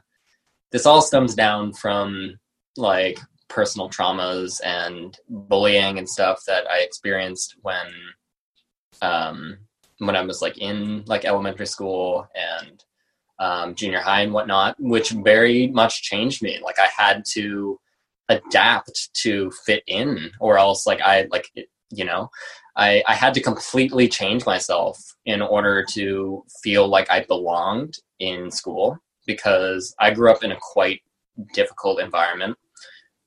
[0.73, 2.39] this all stems down from
[2.77, 7.87] like personal traumas and bullying and stuff that I experienced when
[9.01, 9.59] um,
[9.99, 12.85] when I was like in like elementary school and
[13.39, 16.59] um, junior high and whatnot, which very much changed me.
[16.63, 17.79] Like I had to
[18.29, 21.51] adapt to fit in, or else like I like
[21.91, 22.31] you know
[22.79, 28.53] I, I had to completely change myself in order to feel like I belonged in
[28.53, 31.03] school because I grew up in a quite
[31.53, 32.57] difficult environment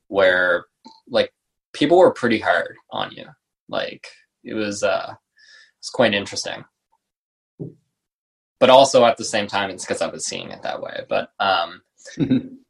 [0.08, 0.64] where
[1.06, 1.32] like
[1.74, 3.26] people were pretty hard on you.
[3.68, 4.08] Like
[4.42, 5.14] it was uh
[5.78, 6.64] it's quite interesting.
[8.58, 11.02] But also at the same time it's because I was seeing it that way.
[11.10, 11.82] But um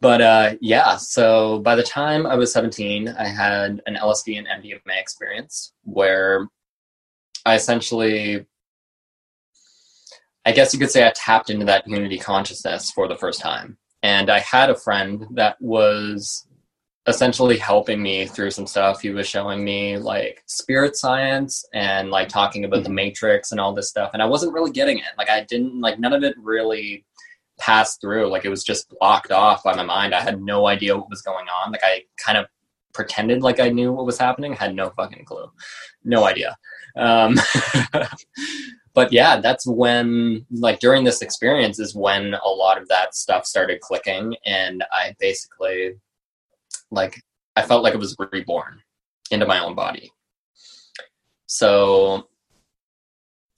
[0.00, 4.46] but uh, yeah, so by the time I was 17, I had an LSD and
[4.46, 6.48] MDMA experience where
[7.44, 8.46] I essentially,
[10.46, 13.76] I guess you could say, I tapped into that unity consciousness for the first time.
[14.02, 16.46] And I had a friend that was
[17.06, 19.02] essentially helping me through some stuff.
[19.02, 23.74] He was showing me like spirit science and like talking about the matrix and all
[23.74, 24.10] this stuff.
[24.14, 25.04] And I wasn't really getting it.
[25.18, 27.04] Like, I didn't, like, none of it really
[27.60, 28.28] passed through.
[28.28, 30.14] Like it was just blocked off by my mind.
[30.14, 31.70] I had no idea what was going on.
[31.70, 32.46] Like I kind of
[32.92, 34.52] pretended like I knew what was happening.
[34.52, 35.50] Had no fucking clue.
[36.04, 36.56] No idea.
[36.96, 37.36] Um,
[38.94, 43.46] but yeah, that's when, like during this experience, is when a lot of that stuff
[43.46, 45.94] started clicking, and I basically,
[46.90, 47.22] like,
[47.56, 48.80] I felt like it was reborn
[49.30, 50.10] into my own body.
[51.46, 52.28] So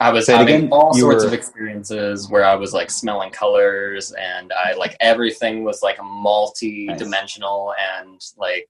[0.03, 0.69] I was Say having again?
[0.73, 5.63] all sorts were- of experiences where I was like smelling colors and I like everything
[5.65, 8.69] was like a multi-dimensional and like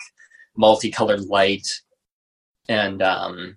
[0.56, 1.66] multicolored light.
[2.68, 3.56] And um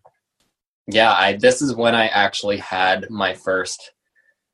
[0.87, 3.91] yeah, I this is when I actually had my first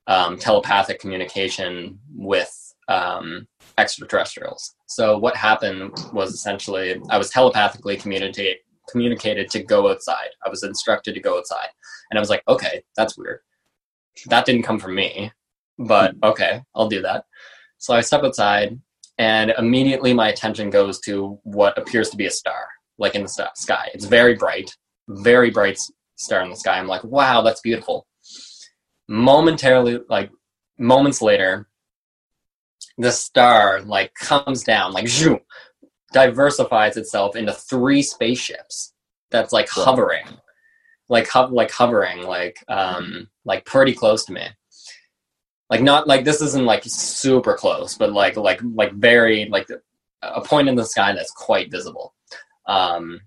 [0.07, 2.51] um telepathic communication with
[2.88, 4.75] um extraterrestrials.
[4.88, 8.57] So what happened was essentially I was telepathically communicate
[8.89, 10.29] communicated to go outside.
[10.45, 11.69] I was instructed to go outside.
[12.12, 13.39] And I was like, okay, that's weird.
[14.28, 15.32] That didn't come from me,
[15.80, 16.26] but hmm.
[16.26, 17.26] okay, I'll do that.
[17.78, 18.80] So I step outside,
[19.17, 22.67] and immediately my attention goes to what appears to be a star,
[23.00, 23.89] like in the sky.
[23.93, 24.76] It's very bright,
[25.08, 25.80] very bright
[26.15, 26.78] star in the sky.
[26.78, 28.06] I'm like, wow, that's beautiful.
[29.08, 30.30] Momentarily, like
[30.78, 31.67] moments later,
[32.97, 35.39] the star like comes down, like zoom,
[36.13, 38.93] diversifies itself into three spaceships.
[39.32, 40.26] That's like hovering
[41.12, 44.47] like like hovering like um like pretty close to me
[45.69, 49.67] like not like this isn't like super close but like like like very like
[50.21, 52.15] a point in the sky that's quite visible
[52.65, 53.19] um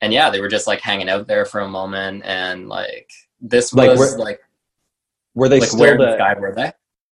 [0.00, 3.10] and yeah they were just like hanging out there for a moment and like
[3.40, 4.40] this Like, was like
[5.34, 6.72] Were they like still where in the the, sky were they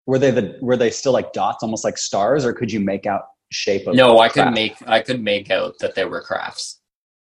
[0.07, 3.07] were they the were they still like dots, almost like stars, or could you make
[3.07, 3.95] out shape of?
[3.95, 6.81] no i could make i could make out that they were crafts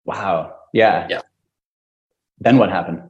[0.05, 0.55] Wow.
[0.71, 1.07] Yeah.
[1.09, 1.21] Yeah.
[2.45, 3.09] Then what happened?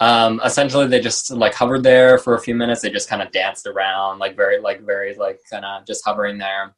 [0.00, 3.32] um essentially they just like hovered there for a few minutes they just kind of
[3.32, 6.74] danced around like very like very like kind of just hovering there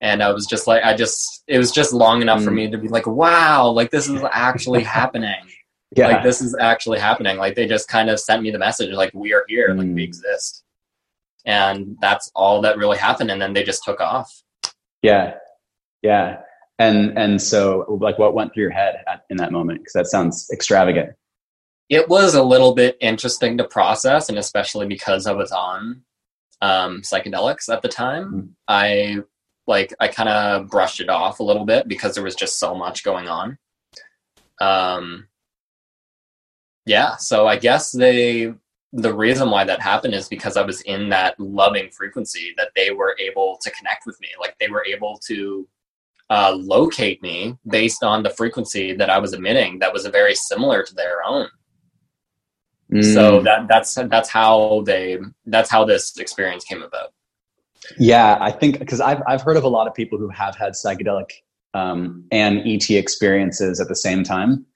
[0.00, 2.44] and I was just like, I just, it was just long enough mm.
[2.44, 5.34] for me to be like, wow, like this is actually happening.
[5.96, 6.08] Yeah.
[6.08, 7.38] Like this is actually happening.
[7.38, 9.78] Like they just kind of sent me the message, like we are here, mm.
[9.78, 10.04] like we mm.
[10.04, 10.64] exist.
[11.46, 13.30] And that's all that really happened.
[13.30, 14.42] And then they just took off.
[15.02, 15.34] Yeah.
[16.02, 16.40] Yeah.
[16.78, 19.80] And, and so like what went through your head at, in that moment?
[19.84, 21.14] Cause that sounds extravagant.
[21.88, 24.28] It was a little bit interesting to process.
[24.28, 26.02] And especially because I was on
[26.60, 28.48] um, psychedelics at the time, mm.
[28.68, 29.22] I
[29.66, 32.74] like I kind of brushed it off a little bit because there was just so
[32.74, 33.58] much going on.
[34.60, 35.28] Um,
[36.86, 38.54] yeah, so I guess they
[38.92, 42.92] the reason why that happened is because I was in that loving frequency that they
[42.92, 44.28] were able to connect with me.
[44.40, 45.68] Like they were able to
[46.30, 50.82] uh, locate me based on the frequency that I was emitting that was very similar
[50.82, 51.48] to their own.
[52.92, 53.14] Mm.
[53.14, 57.12] So that that's that's how they that's how this experience came about.
[57.98, 60.72] Yeah, I think because I've I've heard of a lot of people who have had
[60.72, 61.30] psychedelic
[61.74, 64.66] um, and ET experiences at the same time,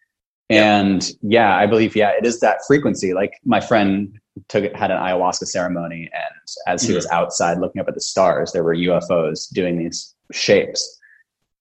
[0.49, 3.15] and yeah, I believe yeah, it is that frequency.
[3.15, 6.35] Like my friend took it, had an ayahuasca ceremony, and
[6.67, 6.97] as he mm-hmm.
[6.97, 11.00] was outside looking up at the stars, there were UFOs doing these shapes,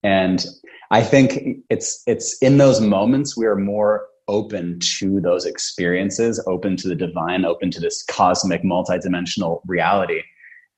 [0.04, 0.46] and
[0.92, 6.78] I think it's it's in those moments we are more open to those experiences, open
[6.78, 10.22] to the divine, open to this cosmic multidimensional reality.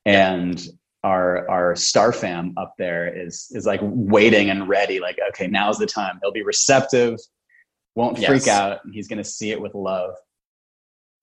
[0.06, 0.66] And
[1.04, 5.78] our our star fam up there is is like waiting and ready like okay now's
[5.78, 6.20] the time.
[6.22, 7.18] He'll be receptive
[7.96, 8.30] won't yes.
[8.30, 10.14] freak out he's going to see it with love.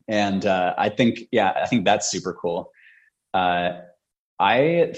[0.07, 2.71] And uh, i think yeah i think that's super cool.
[3.35, 3.81] Uh,
[4.39, 4.95] i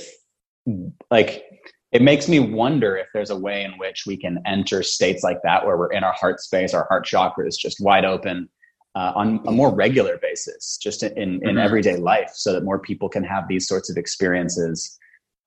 [1.11, 1.45] like
[1.92, 5.38] it makes me wonder if there's a way in which we can enter states like
[5.42, 8.48] that where we're in our heart space our heart chakra is just wide open
[8.94, 11.59] uh, on a more regular basis, just in, in, mm-hmm.
[11.59, 14.98] everyday life, so that more people can have these sorts of experiences,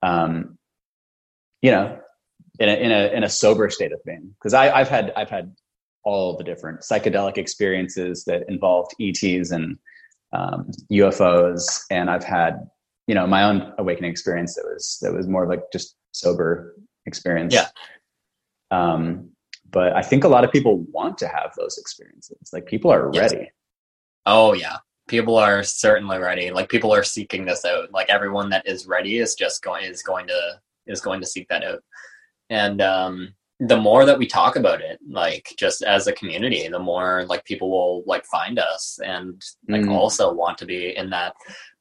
[0.01, 0.57] um,
[1.61, 1.97] you know,
[2.59, 4.33] in a, in a, in a sober state of being.
[4.39, 5.53] Because I've had, I've had
[6.05, 9.77] all the different psychedelic experiences that involved ETs and
[10.31, 12.69] um, UFOs, and I've had,
[13.07, 17.53] you know, my own awakening experience that was that was more like just sober experience.
[17.53, 17.67] Yeah.
[18.71, 19.29] Um,
[19.69, 22.49] but I think a lot of people want to have those experiences.
[22.53, 23.33] Like people are yes.
[23.33, 23.51] ready.
[24.25, 24.77] Oh yeah.
[25.07, 26.51] People are certainly ready.
[26.51, 27.91] Like people are seeking this out.
[27.91, 31.47] Like everyone that is ready is just going is going to is going to seek
[31.49, 31.83] that out.
[32.49, 36.79] And um the more that we talk about it, like just as a community, the
[36.79, 39.91] more like people will like find us and like mm.
[39.91, 41.33] also want to be in that.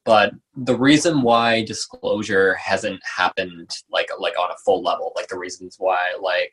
[0.04, 5.38] But the reason why disclosure hasn't happened like like on a full level, like the
[5.38, 6.52] reasons why like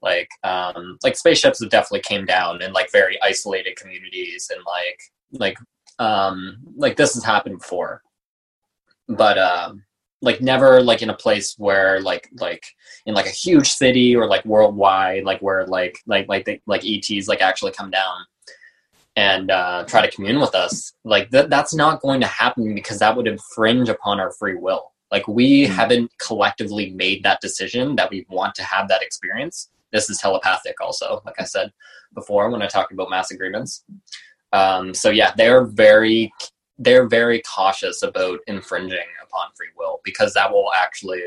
[0.00, 5.00] like um like spaceships have definitely came down in like very isolated communities and like
[5.32, 5.58] like
[5.98, 8.02] um like this has happened before.
[9.08, 9.84] But um
[10.20, 12.64] like never like in a place where like like
[13.06, 16.84] in like a huge city or like worldwide like where like like like they, like
[16.84, 18.16] ets like actually come down
[19.18, 23.00] and uh, try to commune with us like th- that's not going to happen because
[23.00, 24.92] that would infringe upon our free will.
[25.10, 25.74] Like we mm-hmm.
[25.74, 29.70] haven't collectively made that decision that we want to have that experience.
[29.92, 31.72] This is telepathic also like i said
[32.14, 33.84] before when i talked about mass agreements.
[34.52, 36.32] Um, so yeah they're very
[36.78, 41.22] they're very cautious about infringing upon free will because that will actually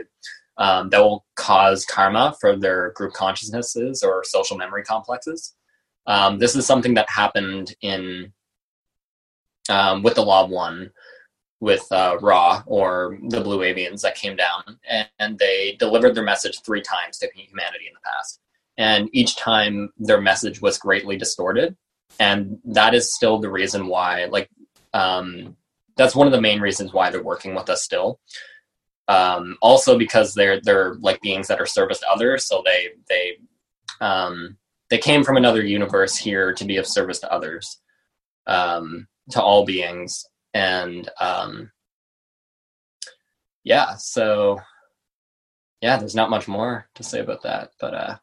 [0.57, 5.55] um, that will cause karma for their group consciousnesses or social memory complexes
[6.07, 8.33] um, this is something that happened in
[9.69, 10.91] um, with the of one
[11.59, 16.23] with uh, Ra or the Blue Avians that came down, and, and, they delivered their
[16.23, 18.39] message three times to humanity in the past.
[18.77, 21.77] And each time their message was greatly distorted
[22.19, 24.49] and that is still the reason why like
[24.93, 25.55] um,
[25.95, 28.19] that's one of the main reasons why they're working with us still.
[29.07, 33.37] Um, also because they're they're like beings that are service to others so they they
[33.99, 34.57] um,
[34.91, 37.79] they came from another universe here to be of service to others
[38.45, 40.23] um, to all beings
[40.53, 41.71] and um,
[43.63, 44.59] yeah so
[45.81, 48.15] yeah there's not much more to say about that but uh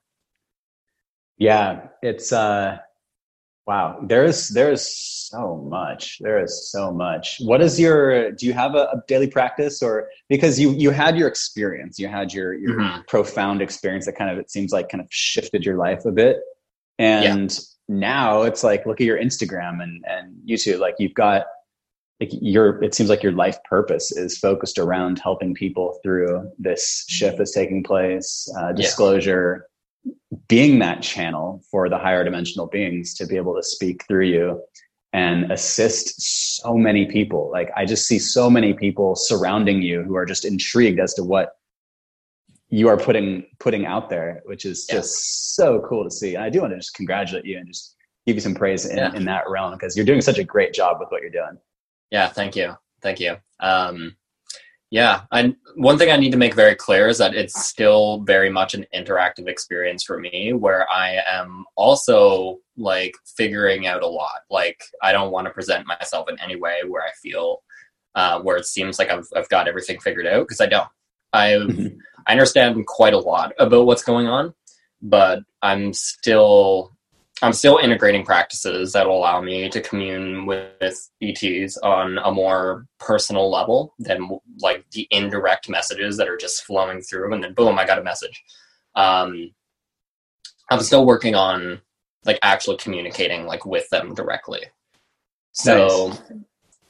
[1.38, 2.78] yeah, it's uh
[3.66, 4.00] wow.
[4.02, 6.18] There's there's so much.
[6.20, 7.38] There is so much.
[7.40, 11.16] What is your do you have a, a daily practice or because you you had
[11.16, 13.02] your experience, you had your your mm-hmm.
[13.06, 16.38] profound experience that kind of it seems like kind of shifted your life a bit.
[16.98, 17.58] And yeah.
[17.88, 21.46] now it's like look at your Instagram and and YouTube like you've got
[22.20, 27.04] like your it seems like your life purpose is focused around helping people through this
[27.08, 29.68] shift that's taking place uh, disclosure
[30.48, 34.60] being that channel for the higher dimensional beings to be able to speak through you
[35.12, 36.20] and assist
[36.60, 37.50] so many people.
[37.50, 41.24] Like I just see so many people surrounding you who are just intrigued as to
[41.24, 41.52] what
[42.70, 44.96] you are putting putting out there, which is Yeah.
[44.96, 46.34] just so cool to see.
[46.34, 47.96] And I do want to just congratulate you and just
[48.26, 49.14] give you some praise in, Yeah.
[49.14, 51.58] in that realm because you're doing such a great job with what you're doing.
[52.10, 52.76] Yeah, thank you.
[53.02, 53.36] Thank you.
[53.60, 54.16] Um,
[54.90, 58.48] yeah, and one thing I need to make very clear is that it's still very
[58.48, 64.40] much an interactive experience for me where I am also like figuring out a lot.
[64.50, 67.62] Like, I don't want to present myself in any way where I feel
[68.14, 70.88] uh, where it seems like I've, I've got everything figured out because I don't.
[71.32, 71.98] I Mhm.
[72.26, 74.52] I understand quite a lot about what's going on,
[75.00, 76.94] but I'm still
[77.40, 82.86] I'm still integrating practices that will allow me to commune with ETs on a more
[82.98, 84.28] personal level than
[84.60, 88.02] like the indirect messages that are just flowing through and then boom, I got a
[88.02, 88.42] message.
[88.96, 89.52] Um,
[90.70, 91.80] I'm still working on
[92.24, 94.62] like actually communicating like with them directly.
[95.52, 96.12] So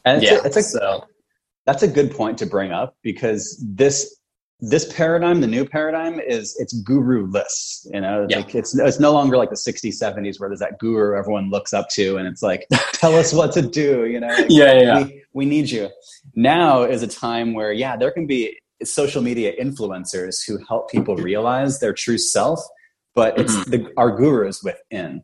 [0.05, 1.05] And it's, yeah, a, it's a, so
[1.67, 4.18] that's a good point to bring up because this
[4.61, 8.39] this paradigm the new paradigm is it's guru less you know Yeah.
[8.39, 11.73] like it's it's no longer like the 60s 70s where there's that guru everyone looks
[11.73, 14.81] up to and it's like tell us what to do you know Like, yeah, yeah,
[14.81, 15.05] yeah.
[15.05, 15.89] we, we need you
[16.35, 21.15] now is a time where yeah there can be social media influencers who help people
[21.15, 21.25] mm-hmm.
[21.25, 22.61] realize their true self
[23.15, 23.71] but it's mm-hmm.
[23.71, 25.23] the our gurus within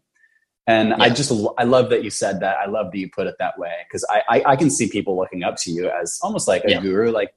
[0.66, 2.57] and I just I love that you said that.
[2.57, 5.14] I love that you put it that way because I, I I can see people
[5.14, 6.80] looking up to you as almost like a Yeah.
[6.80, 7.11] guru.
[7.11, 7.35] Like,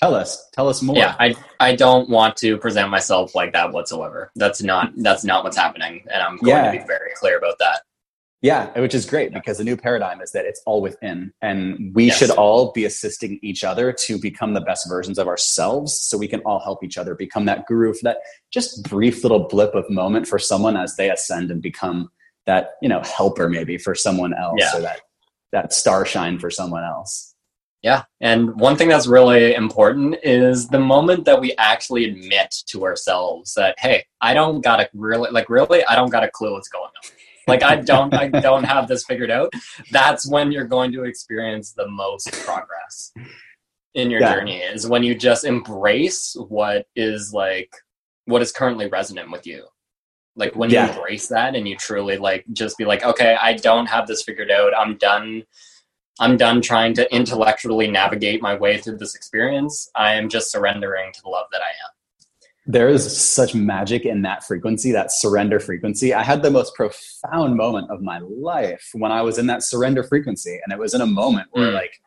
[0.00, 0.96] tell us, tell us more.
[0.96, 4.30] Yeah, I I don't want to present myself like that whatsoever.
[4.36, 6.72] That's not that's not what's happening, and I'm going Yeah.
[6.72, 7.82] to be very clear about that.
[8.42, 12.06] Yeah, which is great because the new paradigm is that it's all within, and we
[12.06, 12.18] Yes.
[12.18, 16.28] should all be assisting each other to become the best versions of ourselves, so we
[16.28, 18.18] can all help each other become that guru for that
[18.50, 22.10] just brief little blip of moment for someone as they ascend and become
[22.44, 24.76] that you know helper maybe for someone else, Yeah.
[24.76, 25.00] or that
[25.52, 27.34] that star shine for someone else.
[27.86, 32.82] Yeah, and one thing that's really important is the moment that we actually admit to
[32.82, 36.54] ourselves that hey, I don't got a really like really I don't got a clue
[36.54, 37.12] what's going on.
[37.46, 39.52] Like I don't I don't have this figured out.
[39.92, 43.12] That's when you're going to experience the most progress
[43.94, 44.34] in your Yeah.
[44.34, 47.70] journey is when you just embrace what is like
[48.24, 49.64] what is currently resonant with you.
[50.34, 53.86] Like when you embrace that and you truly like just be like, okay, I don't
[53.86, 54.72] have this figured out.
[54.76, 55.44] I'm done
[56.18, 59.90] I'm done trying to intellectually navigate my way through this experience.
[59.94, 61.92] I am just surrendering to the love that I am.
[62.68, 66.12] there is such magic in that frequency, that surrender frequency.
[66.12, 70.02] I had the most profound moment of my life when I was in that surrender
[70.02, 70.58] frequency.
[70.64, 71.74] And it was in a moment where, Mm.
[71.74, 72.00] like,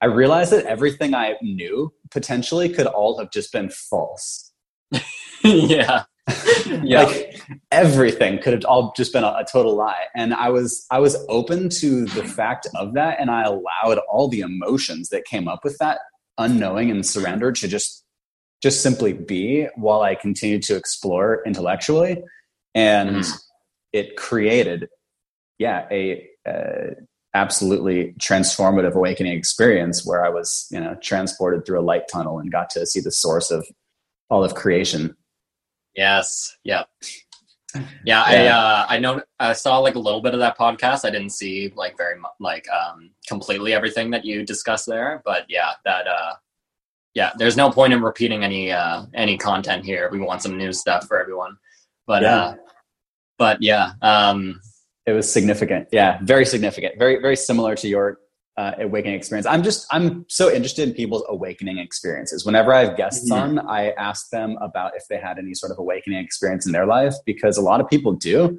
[0.00, 4.52] I realized that everything I knew potentially could all have just been false.
[5.42, 6.04] yeah.
[6.82, 7.02] Yeah.
[7.04, 10.98] like everything could have all just been a, a total lie and i was i
[10.98, 15.46] was open to the fact of that and i allowed all the emotions that came
[15.46, 15.98] up with that
[16.38, 18.04] unknowing and surrender to just
[18.62, 22.22] just simply be while i continued to explore intellectually
[22.74, 23.38] and Mhm.
[23.92, 24.88] it created
[25.58, 26.94] yeah a uh,
[27.34, 32.50] absolutely transformative awakening experience where i was you know transported through a light tunnel and
[32.50, 33.66] got to see the source of
[34.30, 35.14] all of creation
[35.94, 36.56] Yes.
[36.64, 36.84] Yeah.
[38.04, 41.04] Yeah, I uh, I know I saw like a little bit of that podcast.
[41.04, 45.44] I didn't see like very mu- like um completely everything that you discussed there, but
[45.48, 46.34] yeah, that uh
[47.14, 50.08] yeah, there's no point in repeating any uh any content here.
[50.12, 51.56] We want some new stuff for everyone.
[52.06, 52.36] But Yeah.
[52.36, 52.54] uh
[53.38, 54.60] but yeah, um
[55.04, 58.18] it was significant yeah very significant very very similar to your
[58.56, 62.96] uh, awakening experience i'm just i'm so interested in people's awakening experiences whenever i have
[62.96, 63.36] guests Mhm.
[63.42, 66.86] on i ask them about if they had any sort of awakening experience in their
[66.86, 68.56] life because a lot of people do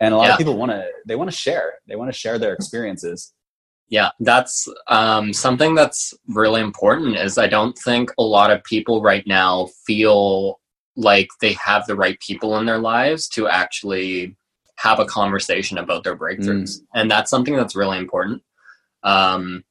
[0.00, 0.32] and a lot Yeah.
[0.32, 3.32] of people want to they want to share they want to share their experiences
[3.88, 7.14] Yeah, that's um, something that's really important.
[7.16, 10.58] Is I don't think a lot of people right now feel
[10.96, 14.34] like they have the right people in their lives to actually
[14.86, 18.42] have a conversation about their breakthroughs, and that's something that's really important.
[19.06, 19.64] Um,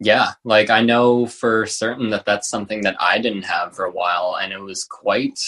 [0.00, 3.90] yeah, like I know for certain that that's something that I didn't have for a
[3.90, 5.38] while, and it was quite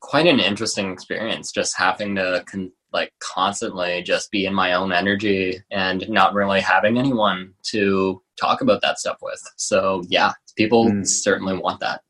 [0.00, 4.92] quite an interesting experience just having to con- like constantly just be in my own
[4.92, 9.40] energy and not really having anyone to talk about that stuff with.
[9.56, 11.06] So yeah, people Mm.
[11.06, 12.02] certainly want that.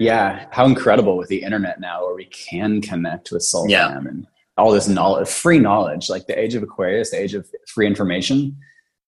[0.00, 3.88] yeah how incredible with the internet now where we can connect with soul Yeah.
[3.88, 4.26] fam and
[4.56, 8.56] all this knowledge free knowledge like the age of aquarius the age of free information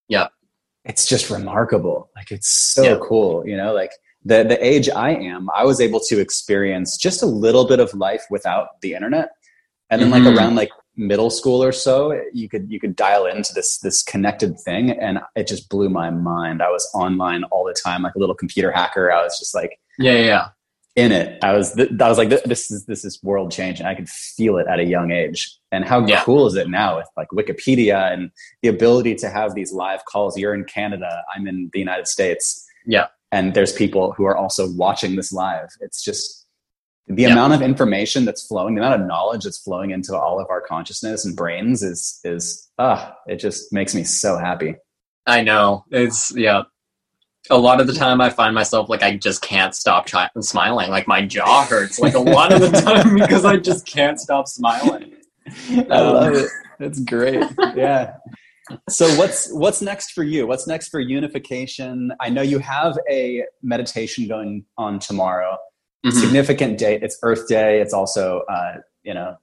[0.09, 0.29] Yeah.
[0.85, 2.99] it's just remarkable like it's so Yeah.
[3.03, 3.93] cool you know like
[4.25, 7.95] the the age i am i was able to experience just a little bit of
[7.95, 9.29] life without the internet
[9.91, 10.25] and then Mhm.
[10.25, 14.03] like around like middle school or so you could you could dial into this this
[14.03, 18.15] connected thing and it just blew my mind i was online all the time like
[18.15, 20.45] a little computer hacker i was just like Yeah, yeah, yeah.
[20.97, 21.39] In it.
[21.45, 23.87] I was th- I was like this is this is world changing.
[23.87, 25.57] I could feel it at a young age.
[25.71, 26.23] And how yeah.
[26.25, 28.31] cool is it now with like Wikipedia and
[28.63, 30.39] the ability to have these live calls?
[30.39, 32.65] You're in Canada, I'm in the United States.
[32.87, 33.09] Yeah.
[33.31, 35.69] And there's people who are also watching this live.
[35.81, 36.47] It's just
[37.09, 37.33] the yeah.
[37.33, 40.63] amount of information that's flowing, the amount of knowledge that's flowing into all of our
[40.63, 44.77] consciousness and brains is is ah, it just makes me so happy.
[45.27, 45.85] I know.
[45.91, 46.63] It's yeah
[47.51, 50.91] a lot of the time I find myself like I just can't stop ch- smiling.
[50.91, 54.49] Like my jaw hurts like a lot of the time because I just can't stop
[54.49, 55.13] smiling.
[55.69, 56.51] I love it.
[56.79, 57.45] That's great.
[57.75, 58.15] Yeah.
[58.89, 60.47] So what's what's next for you?
[60.47, 62.11] What's next for Younification?
[62.21, 65.57] I know you have a meditation going on tomorrow.
[66.05, 66.19] Mm-hmm.
[66.19, 67.03] Significant date.
[67.03, 67.81] It's Earth Day.
[67.81, 69.37] It's also uh, you know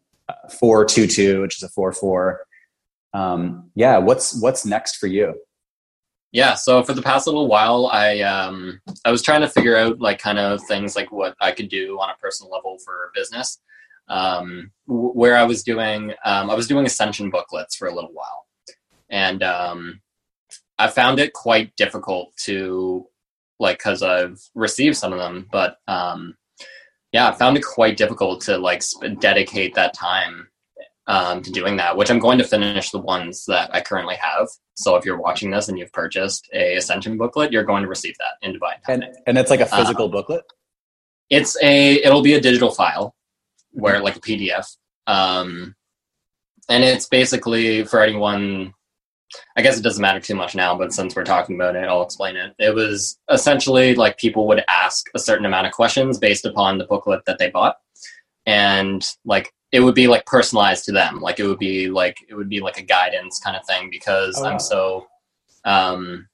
[0.60, 2.42] four two two, which is a four four.
[3.14, 3.98] Um, yeah.
[3.98, 5.36] What's what's next for you?
[6.34, 10.00] Yeah so for the past little while i um i was trying to figure out
[10.00, 13.60] like kind of things like what i could do on a personal level for business.
[14.10, 18.48] Um where i was doing um i was doing ascension booklets for a little while.
[19.10, 20.02] And um
[20.78, 23.08] i found it quite difficult to
[23.60, 26.36] like because i've received some of them but um
[27.14, 28.84] yeah i found it quite difficult to like
[29.20, 30.48] dedicate that time
[31.08, 34.48] um, to doing that, which I'm going to finish the ones that I currently have.
[34.76, 38.16] So if you're watching this and you've purchased a Ascension booklet, you're going to receive
[38.20, 39.10] that in Divine Timing.
[39.10, 40.44] And, and it's like a physical um, booklet?
[41.30, 43.16] It's a, it'll be a digital file
[43.72, 44.78] where like a PDF.
[45.08, 45.76] Um,
[46.70, 48.74] and it's basically for anyone,
[49.58, 52.04] I guess it doesn't matter too much now, but since we're talking about it, I'll
[52.04, 52.54] explain it.
[52.60, 56.86] It was essentially like people would ask a certain amount of questions based upon the
[56.86, 57.78] booklet that they bought.
[58.46, 62.36] And like it would be like personalized to them like it would be like it
[62.36, 64.52] would be like a guidance kind of thing because oh, wow.
[64.52, 65.08] i'm so
[65.66, 66.30] um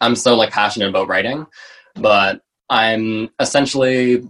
[0.00, 1.44] i'm so like passionate about writing
[1.96, 4.22] but i'm essentially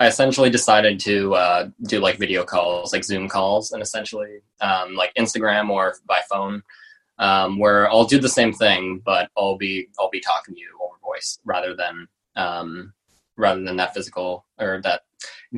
[0.00, 4.94] i essentially decided to uh, do like video calls like zoom calls and essentially um,
[4.94, 6.62] like instagram or by phone
[7.18, 10.68] um, where i'll do the same thing but i'll be i'll be talking to you
[10.82, 12.94] over voice rather than um,
[13.36, 15.02] rather than that physical or that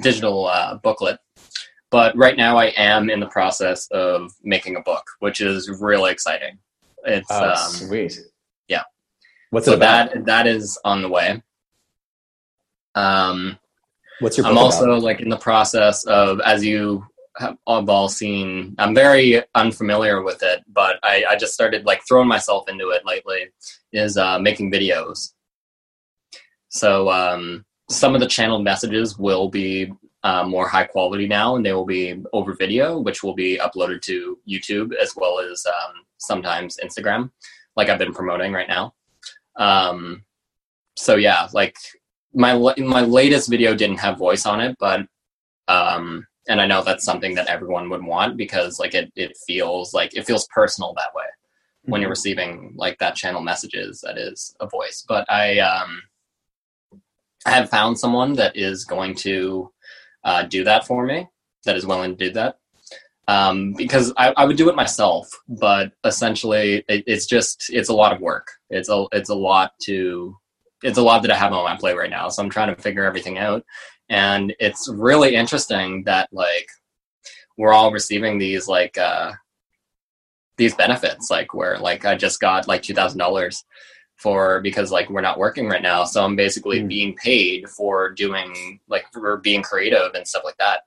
[0.01, 1.19] digital uh, booklet.
[1.91, 6.11] But right now, I am in the process of making a book, which is really
[6.11, 6.59] exciting.
[7.05, 8.19] It's oh, um, sweet.
[8.69, 8.85] Yeah.
[9.51, 11.43] What's so that that is on the way.
[12.95, 13.59] Um,
[14.21, 14.47] What's your?
[14.47, 15.03] I'm also about?
[15.03, 17.05] like in the process of, as you
[17.37, 22.29] have all seen, I'm very unfamiliar with it, but I, I just started like throwing
[22.29, 23.49] myself into it lately.
[23.93, 25.33] Is uh, making videos.
[26.71, 29.93] So um, some of the channel messages will be
[30.25, 34.03] uh, more high quality now, and they will be over video, which will be uploaded
[34.03, 37.31] to YouTube as well as um, sometimes Instagram,
[37.77, 38.95] like I've been promoting right now.
[39.57, 40.25] Um,
[40.97, 41.77] so yeah, like
[42.35, 45.07] my my latest video didn't have voice on it, but
[45.69, 49.93] um, and I know that's something that everyone would want because like it it feels
[49.93, 51.25] like it feels personal that way
[51.85, 52.13] when you're mm-hmm.
[52.13, 55.05] receiving like that channel messages that is a voice.
[55.07, 56.03] But I um
[57.45, 59.73] I have found someone that is going to
[60.25, 61.29] uh, do that for me,
[61.65, 62.59] that is willing to do that.
[63.29, 67.95] Um, because I, I, would do it myself, but essentially it, it's just it's a
[67.95, 68.49] lot of work.
[68.69, 70.37] It's a it's a lot to
[70.83, 72.29] it's a lot that I have on my plate right now.
[72.29, 73.65] So I'm trying to figure everything out,
[74.09, 76.67] and it's really interesting that like
[77.57, 79.33] we're all receiving these like uh,
[80.57, 83.65] these benefits, like where like I just got like two thousand dollars
[84.23, 86.05] for because like we're not working right now.
[86.05, 86.89] So i'm basically mm.
[86.89, 90.81] being paid for doing like for being creative and stuff like that.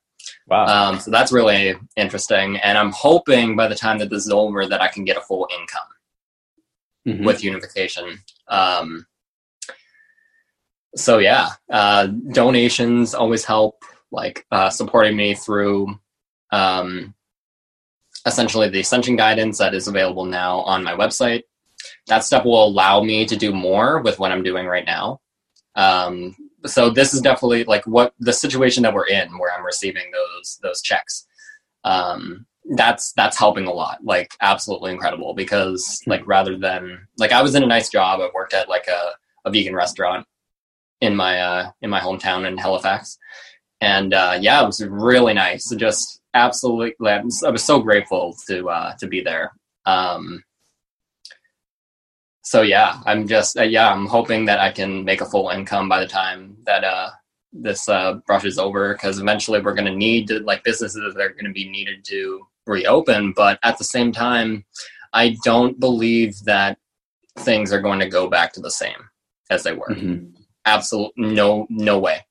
[0.48, 0.66] Wow.
[0.66, 2.58] Um, so that's really interesting.
[2.58, 5.22] And i'm hoping by the time that this is over that i can get a
[5.22, 5.92] full income
[7.08, 7.26] mm-hmm.
[7.26, 8.18] with Younification.
[8.48, 9.06] Um,
[10.96, 16.00] so yeah uh, donations always help like uh, supporting me through
[16.52, 17.14] um,
[18.26, 21.44] essentially the ascension guidance that is available now on my website
[22.08, 25.22] that stuff will allow me to do more with what I'm doing right now.
[25.76, 26.36] Um,
[26.66, 30.60] so this is definitely like what the situation that we're in, where I'm receiving those
[30.62, 31.26] those checks.
[31.84, 35.34] Um, that's that's helping a lot, like absolutely incredible.
[35.34, 38.88] Because like rather than like I was in a nice job, I worked at like
[38.88, 39.12] a,
[39.46, 40.26] a vegan restaurant
[41.02, 43.18] in my uh, in my hometown in Halifax,
[43.82, 45.70] and uh, yeah, it was really nice.
[45.76, 47.26] Just absolutely, glad.
[47.46, 49.52] I was so grateful to uh, to be there.
[49.86, 50.44] Um,
[52.46, 55.90] so yeah, I'm just uh, yeah, I'm hoping that I can make a full income
[55.90, 57.10] by the time that uh,
[57.52, 61.30] this uh, brushes over because eventually we're going to need to, like businesses that are
[61.30, 63.34] going to be needed to reopen.
[63.36, 64.64] But at the same time,
[65.12, 66.78] I don't believe that
[67.40, 69.10] things are going to go back to the same
[69.50, 69.90] as they were.
[69.90, 70.28] Mm-hmm.
[70.66, 72.26] absolutely no no way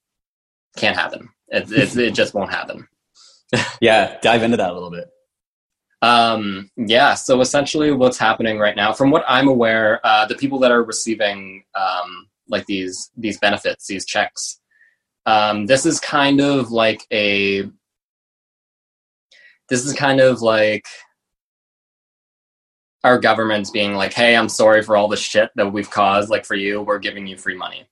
[0.76, 2.88] can't happen it, it, it just won't happen
[3.80, 5.08] yeah dive into that a little bit
[6.04, 10.58] um, yeah so essentially what's happening right now from what i'm aware uh, the people
[10.58, 14.60] that are receiving um, like these these benefits these checks
[15.26, 17.62] um, this is kind of like a
[19.70, 20.86] this is kind of like
[23.02, 26.44] our government's being like hey i'm sorry for all the shit that we've caused like
[26.44, 27.86] for you we're giving you free money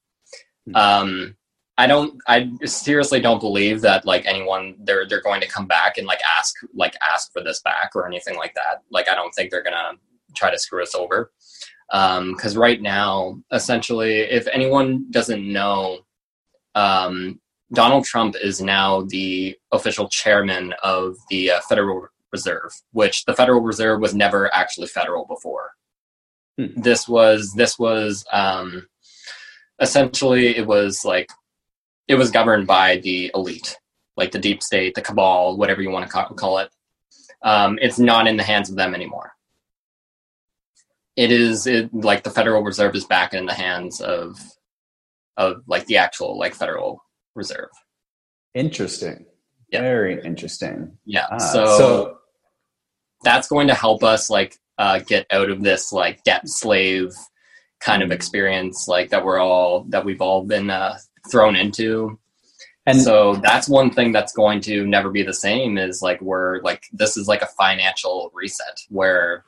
[0.66, 0.76] hmm.
[0.76, 1.36] um,
[1.83, 5.99] I don't I seriously don't believe that like anyone they're they're going to come back
[5.99, 8.85] and like ask like ask for this back or anything like that.
[8.91, 9.95] Like I don't think they're gonna
[10.37, 11.33] try to screw us over.
[11.91, 15.99] Um because right now, essentially, if anyone doesn't know,
[16.76, 17.41] um
[17.72, 23.61] Donald Trump is now the official chairman of the uh, Federal Reserve, which the Federal
[23.61, 25.72] Reserve was never actually federal before.
[26.57, 26.80] Hmm.
[26.80, 28.87] This was this was um
[29.80, 31.28] essentially it was like
[32.09, 33.76] it was governed by the elite,
[34.16, 36.70] like the deep state, the cabal, whatever you want to call it.
[37.42, 39.32] Um, it's not in the hands of them anymore.
[41.16, 44.38] It is it, like the Federal Reserve is back in the hands of
[45.36, 47.03] of like the actual like Federal
[47.34, 47.70] Reserve.
[48.55, 49.26] Interesting.
[49.70, 49.80] Yeah.
[49.80, 50.98] Very interesting.
[51.05, 51.26] Yeah.
[51.30, 52.18] Ah, so, so
[53.24, 57.12] that's going to help us like uh, get out of this like debt slave
[57.80, 58.14] kind of mm-hmm.
[58.14, 60.96] experience like that we're all that we've all been uh,
[61.31, 62.18] thrown into.
[62.85, 66.61] And so that's one thing that's going to never be the same is like we're
[66.62, 69.45] like this is like a financial reset where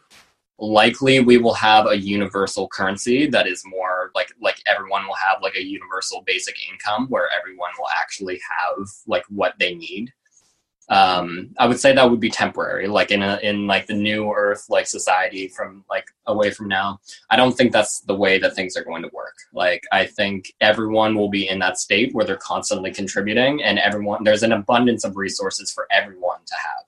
[0.59, 5.43] likely we will have a universal currency that is more like like everyone will have
[5.43, 10.13] like a universal basic income where everyone will actually have like what they need
[10.91, 14.31] um i would say that would be temporary like in a in like the new
[14.31, 17.01] earth like society from like away from now.
[17.31, 19.35] I don't think that's the way that things are going to work.
[19.53, 24.25] Like i think everyone will be in that state where they're constantly contributing and everyone
[24.25, 26.85] there's an abundance of resources for everyone to have.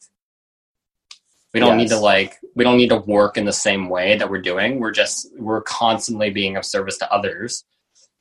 [1.55, 1.91] We don't yes.
[1.91, 4.79] need to like we don't need to work in the same way that we're doing.
[4.79, 7.65] We're just we're constantly being of service to others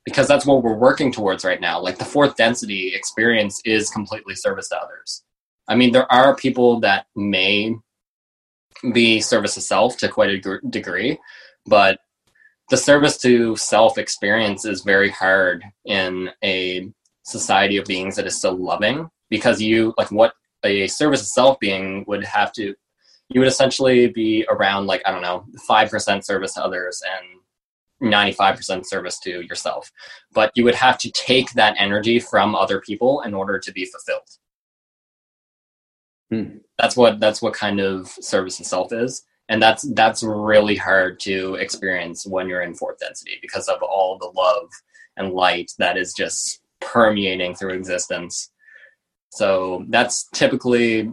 [0.05, 1.81] because that's what we're working towards right now.
[1.81, 5.24] Like the fourth density experience is completely service to others
[5.67, 7.75] I mean, there are people that may
[8.93, 11.17] be service to self to quite a degree,
[11.65, 11.99] but
[12.69, 16.89] the service to self experience is very hard in a
[17.23, 21.59] society of beings that is so loving because you like what a service to self
[21.59, 22.75] being would have to
[23.29, 27.39] you would essentially be around like i don't know 5% service to others and
[28.01, 29.91] 95% service to yourself.
[30.33, 33.85] But you would have to take that energy from other people in order to be
[33.85, 34.29] fulfilled
[36.31, 36.57] Hmm.
[36.79, 41.55] That's what that's what kind of service itself is, and that's that's really hard to
[41.55, 44.69] experience when you're in fourth density because of all the love
[45.17, 48.51] and light that is just permeating through existence.
[49.29, 51.11] So that's typically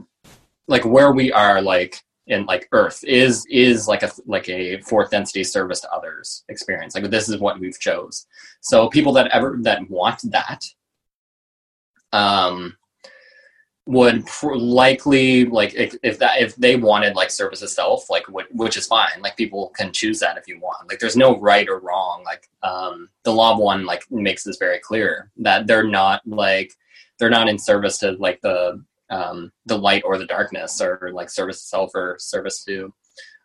[0.66, 5.10] like where we are, like in like Earth is is like a like a fourth
[5.10, 6.94] density service to others experience.
[6.94, 8.26] Like this is what we've chose.
[8.60, 10.64] So people that ever that want that,
[12.12, 12.76] um,
[13.86, 18.76] would pr- likely like if, if, that if they wanted like service itself like which
[18.76, 21.80] is fine like people can choose that if you want like there's no right or
[21.80, 26.72] wrong like um the law one like makes this very clear that they're not like
[27.18, 28.80] they're not in service to like the
[29.10, 32.94] um the light or the darkness or like service itself or service to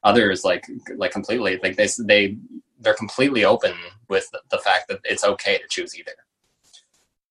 [0.04, 0.66] others like
[0.98, 2.38] like completely like they they
[2.80, 3.74] they're completely open
[4.08, 6.14] with the fact that it's okay to choose either.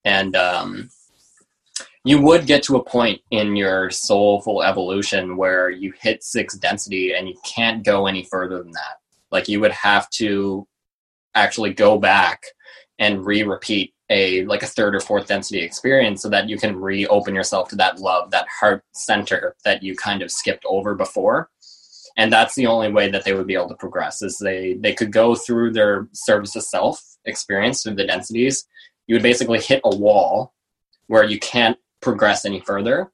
[0.04, 0.90] And um
[2.06, 7.12] you would get to a point in your soulful evolution where you hit six density
[7.12, 8.98] and you can't go any further than that.
[9.32, 10.68] Like you would have to
[11.34, 12.44] actually go back
[13.00, 17.34] and re-repeat a like a third or fourth density experience so that you can reopen
[17.34, 21.50] yourself to that love, that heart center that you kind of skipped over before.
[22.16, 24.94] And that's the only way that they would be able to progress is they they
[24.94, 28.64] could go through their service of self experience through the densities.
[29.08, 30.52] You would basically hit a wall
[31.08, 33.10] where you can't progress any further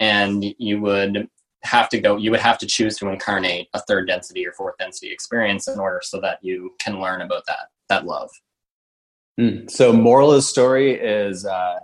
[0.00, 1.28] and you would
[1.62, 4.76] have to go you would have to choose to incarnate a third density or fourth
[4.78, 8.30] density experience in order so that you can learn about that that love
[9.38, 9.68] mm.
[9.68, 11.78] so moral of the story is uh,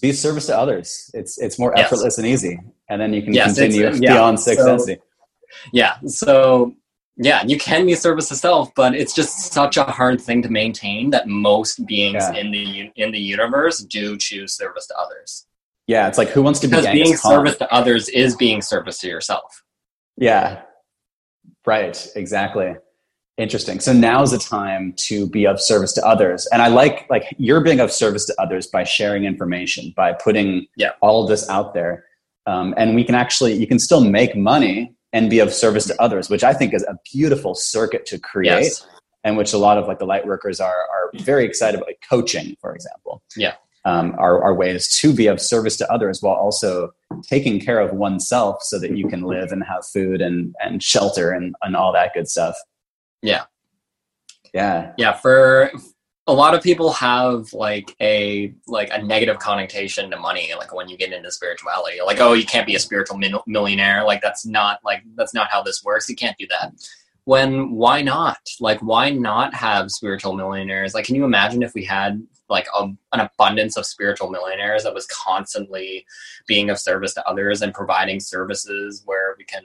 [0.00, 2.18] be service to others it's it's more effortless yes.
[2.18, 4.12] and easy and then you can yes, continue yeah.
[4.12, 5.00] beyond sixth so, density
[5.72, 6.74] yeah so
[7.16, 10.48] yeah, you can be service to self, but it's just such a hard thing to
[10.48, 12.40] maintain that most beings yeah.
[12.40, 15.46] in the in the universe do choose service to others.
[15.86, 18.98] Yeah, it's like who wants to because be being service to others is being service
[19.00, 19.62] to yourself.
[20.16, 20.62] Yeah,
[21.66, 22.76] right, exactly.
[23.36, 23.80] Interesting.
[23.80, 26.46] So now's the time to be of service to others.
[26.52, 30.66] And I like like you're being of service to others by sharing information, by putting
[30.76, 30.90] yeah.
[31.00, 32.04] all of this out there.
[32.46, 36.02] Um, and we can actually you can still make money and be of service to
[36.02, 38.62] others, which I think is a beautiful circuit to create.
[38.62, 38.86] Yes.
[39.24, 42.02] And which a lot of like the light workers are are very excited about, like
[42.08, 43.22] coaching, for example.
[43.36, 43.54] Yeah.
[43.84, 46.90] Um, are, are ways to be of service to others while also
[47.22, 51.32] taking care of oneself so that you can live and have food and, and shelter
[51.32, 52.56] and, and all that good stuff.
[53.22, 53.44] Yeah.
[54.54, 54.92] Yeah.
[54.98, 55.12] Yeah.
[55.12, 55.70] For
[56.28, 60.88] a lot of people have like a like a negative connotation to money like when
[60.88, 61.98] you get into spirituality.
[62.04, 64.04] Like oh you can't be a spiritual millionaire.
[64.04, 66.08] Like that's not like that's not how this works.
[66.08, 66.72] You can't do that.
[67.24, 68.38] When why not?
[68.60, 70.94] Like why not have spiritual millionaires?
[70.94, 74.94] Like can you imagine if we had like a, an abundance of spiritual millionaires that
[74.94, 76.06] was constantly
[76.46, 79.64] being of service to others and providing services where we can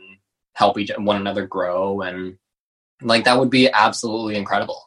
[0.54, 2.38] help each one another grow and
[3.04, 4.87] like that would be absolutely incredible.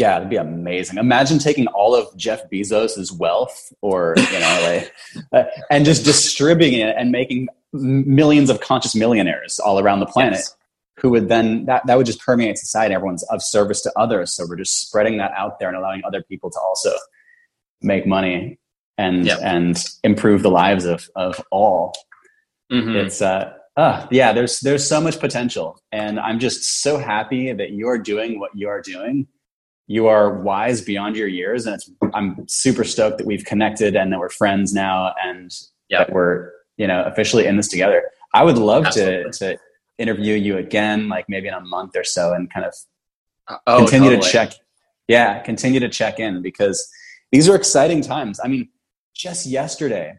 [0.00, 0.96] Yeah, it'd be amazing.
[0.96, 4.60] Imagine taking all of Jeff Bezos's wealth, or you know,
[5.14, 10.06] like, uh, and just distributing it and making millions of conscious millionaires all around the
[10.06, 10.56] planet, yes.
[10.96, 12.94] who would then that that would just permeate society.
[12.94, 16.22] Everyone's of service to others, so we're just spreading that out there and allowing other
[16.22, 16.92] people to also
[17.82, 18.58] make money
[18.96, 19.38] and yep.
[19.42, 21.92] and improve the lives of of all.
[22.72, 22.96] Mm-hmm.
[22.96, 27.72] It's uh, uh, yeah, there's there's so much potential, and I'm just so happy that
[27.72, 29.26] you are doing what you are doing.
[29.90, 31.82] You are wise beyond your years, and
[32.14, 35.52] I'm super stoked that we've connected and that we're friends now, and
[35.88, 36.06] yep.
[36.06, 38.04] that we're you know officially in this together.
[38.32, 39.58] I would love to to
[39.98, 42.74] interview you again, like maybe in a month or so, and kind of
[43.48, 44.22] uh, oh, continue totally.
[44.22, 44.52] to check.
[45.08, 46.88] Yeah, continue to check in because
[47.32, 48.38] these are exciting times.
[48.44, 48.68] I mean,
[49.12, 50.18] just yesterday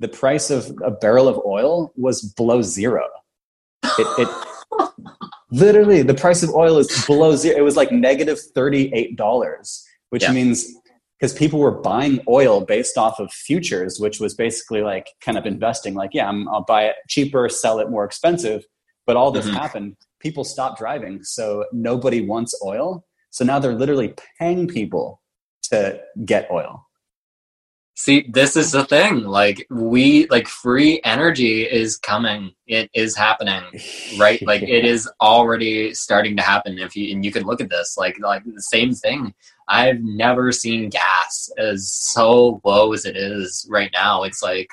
[0.00, 3.08] the price of a barrel of oil was below zero.
[3.84, 4.28] It, it
[5.52, 7.56] literally the price of oil is below zero.
[7.56, 10.32] It was like negative negative thirty-eight dollars, which yeah.
[10.32, 10.74] means
[11.18, 15.46] because people were buying oil based off of futures, which was basically like kind of
[15.46, 15.94] investing.
[15.94, 18.64] Like, yeah, i will buy it cheaper, sell it more expensive.
[19.06, 19.56] But all this mm-hmm.
[19.56, 19.96] happened.
[20.20, 23.04] People stopped driving, so nobody wants oil.
[23.30, 25.20] So now they're literally paying people
[25.64, 26.86] to get oil.
[27.94, 29.24] See, this is the thing.
[29.24, 32.52] Like we like free energy is coming.
[32.66, 33.62] It is happening.
[34.18, 34.40] Right?
[34.46, 36.78] Like it is already starting to happen.
[36.78, 39.34] If you and you can look at this, like like the same thing.
[39.68, 44.22] I've never seen gas as so low as it is right now.
[44.24, 44.70] It's like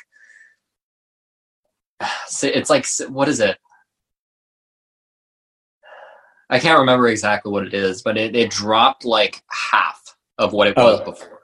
[2.43, 3.57] it's like what is it?
[6.49, 10.67] I can't remember exactly what it is, but it, it dropped like half of what
[10.67, 10.83] it oh.
[10.83, 11.05] was oh.
[11.05, 11.38] before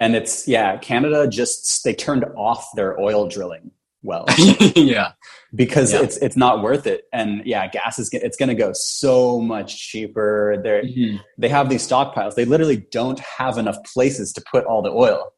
[0.00, 3.70] and it's yeah canada just they turned off their oil drilling
[4.02, 4.24] well
[4.76, 5.12] yeah.
[5.54, 6.02] Because yeah.
[6.02, 7.04] it's it's not worth it.
[7.12, 10.60] And yeah gas is it's going to go so much cheaper.
[10.62, 11.16] They mm-hmm.
[11.38, 12.34] they have these stockpiles.
[12.34, 15.32] They literally don't have enough places to put all the oil.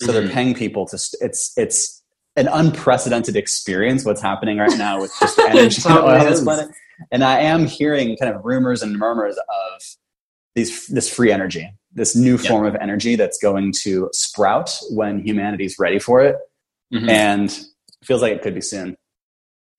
[0.00, 0.16] So mm-hmm.
[0.16, 2.02] they're paying people to it's it's
[2.36, 6.70] an unprecedented experience what's happening right now with just energy and oil on this planet.
[7.10, 9.82] And i am hearing kind of rumors and murmurs of
[10.54, 15.76] these this free energy this new form of energy that's going to sprout when humanity's
[15.78, 16.36] ready for it.
[16.92, 17.08] Mm-hmm.
[17.08, 18.96] And it feels like it could be soon.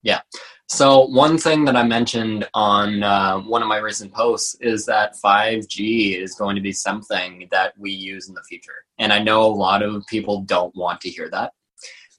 [0.03, 0.21] Yeah.
[0.67, 5.15] So, one thing that I mentioned on uh, one of my recent posts is that
[5.23, 8.85] 5G is going to be something that we use in the future.
[8.97, 11.53] And I know a lot of people don't want to hear that.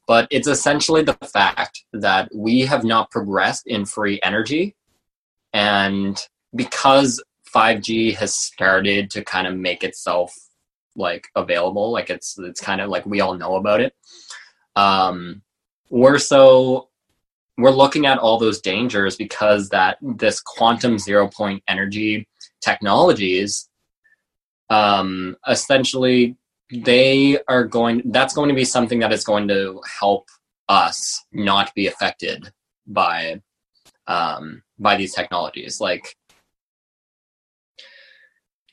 [0.07, 4.77] But it's essentially the fact that we have not progressed in free energy.
[5.55, 6.21] And
[6.55, 7.23] because
[7.55, 10.35] 5G has started to kind of make itself
[10.97, 11.91] like available.
[11.91, 13.95] Like it's it's kind of like we all know about it.
[14.77, 15.43] Um,
[15.91, 16.89] we're so
[17.57, 22.27] we're looking at all those dangers because that this quantum zero point energy
[22.61, 23.69] technologies
[24.71, 26.37] um, essentially
[26.73, 30.27] they are going that's going to be something that is going to help
[30.69, 32.53] us not be affected
[32.87, 33.41] by
[34.07, 36.17] um, by these technologies like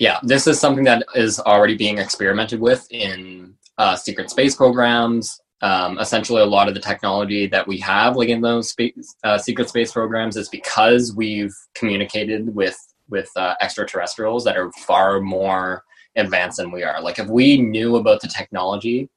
[0.01, 5.39] yeah, this is something that is already being experimented with in uh, secret space programs.
[5.61, 8.75] Um, essentially, a lot of the technology that we have, like in those
[9.23, 12.79] uh, secret space programs, is because we've communicated with
[13.09, 15.83] with uh, extraterrestrials that are far more
[16.15, 16.99] advanced than we are.
[16.99, 19.07] Like, if we knew about the technology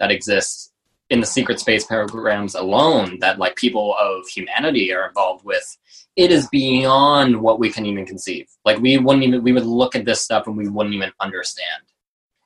[0.00, 0.71] that exists
[1.12, 5.76] in the secret space programs alone, that like people of humanity are involved with,
[6.16, 8.46] it is beyond what we can even conceive.
[8.64, 11.82] Like we wouldn't even we would look at this stuff and we wouldn't even understand.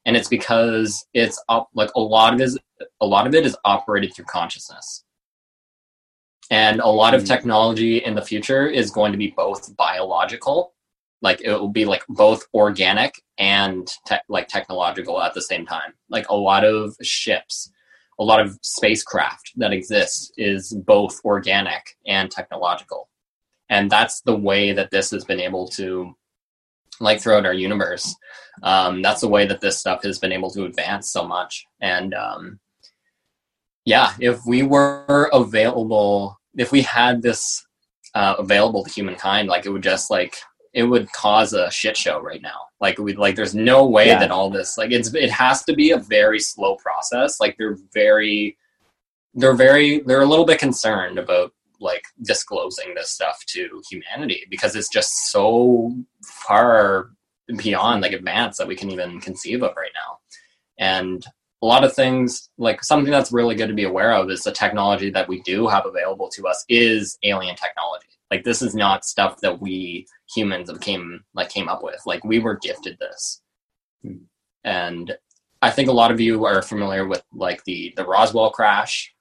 [0.04, 2.58] And it's because it's up like a lot of it is
[3.00, 5.04] a lot of it is operated through consciousness.
[6.50, 7.28] And a lot of hmm.
[7.28, 10.72] technology in the future is going to be both biological
[11.22, 15.94] like it will be like both organic and te- like technological at the same time
[16.10, 17.70] like a lot of ships
[18.18, 23.08] a lot of spacecraft that exists is both organic and technological.
[23.68, 26.14] And that's the way that this has been able to
[26.98, 28.14] like throughout our universe
[28.62, 31.66] um, that's the way that this stuff has been able to advance so much.
[31.82, 32.58] And um,
[33.86, 37.64] yeah if we were available if we had this
[38.14, 40.36] uh, available to humankind like it would just like
[40.76, 42.66] it would cause a shit show right now.
[42.82, 44.18] Like we like there's no way yeah.
[44.18, 47.40] that all this like it's it has to be a very slow process.
[47.40, 48.58] Like they're very
[49.32, 54.76] they're very they're a little bit concerned about like disclosing this stuff to humanity because
[54.76, 57.10] it's just so far
[57.56, 60.18] beyond like advanced that we can even conceive of right now.
[60.78, 61.24] And
[61.62, 64.52] a lot of things like something that's really good to be aware of is the
[64.52, 69.04] technology that we do have available to us is alien technology like this is not
[69.04, 72.00] stuff that we humans have came like came up with.
[72.06, 73.42] Like we were gifted this.
[74.02, 74.24] Hmm.
[74.64, 75.16] and
[75.62, 79.12] i think a lot of you are familiar with like the the roswell crash.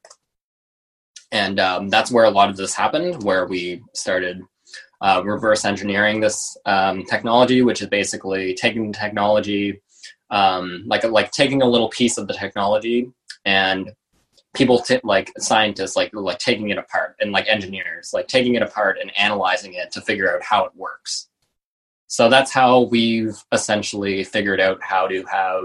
[1.32, 4.42] And um, that's where a lot of this happened where we started
[5.02, 9.82] uh, reverse engineering this um, technology which is basically taking technology
[10.30, 13.12] um, like like taking a little piece of the technology
[13.44, 13.92] and
[14.56, 18.62] people t- like scientists like like taking it apart and like engineers like taking it
[18.62, 21.28] apart and analyzing it to figure out how it works
[22.08, 25.64] so that's how we've essentially figured out how to have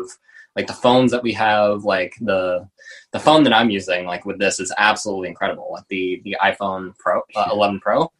[0.57, 2.69] like the phones that we have like the
[3.13, 6.97] the phone that i'm using like with this is absolutely incredible like the the iphone
[6.99, 8.11] pro uh, 11 pro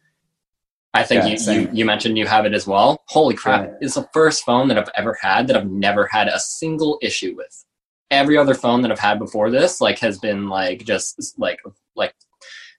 [0.93, 3.01] I think yeah, you, you, you, mentioned you have it as well.
[3.07, 3.65] Holy crap.
[3.65, 3.73] Yeah.
[3.79, 7.33] It's the first phone that I've ever had that I've never had a single issue
[7.37, 7.63] with.
[8.11, 11.59] Every other phone that I've had before this, like, has been like just like
[11.95, 12.13] like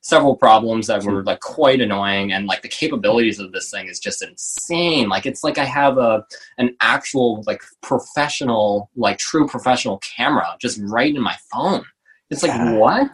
[0.02, 4.00] several problems that were like quite annoying and like the capabilities of this thing is
[4.00, 5.08] just insane.
[5.08, 6.24] Like it's like i have a
[6.58, 11.84] an actual like professional like true professional camera just right in my phone.
[12.30, 12.72] It's like yeah.
[12.74, 13.12] what?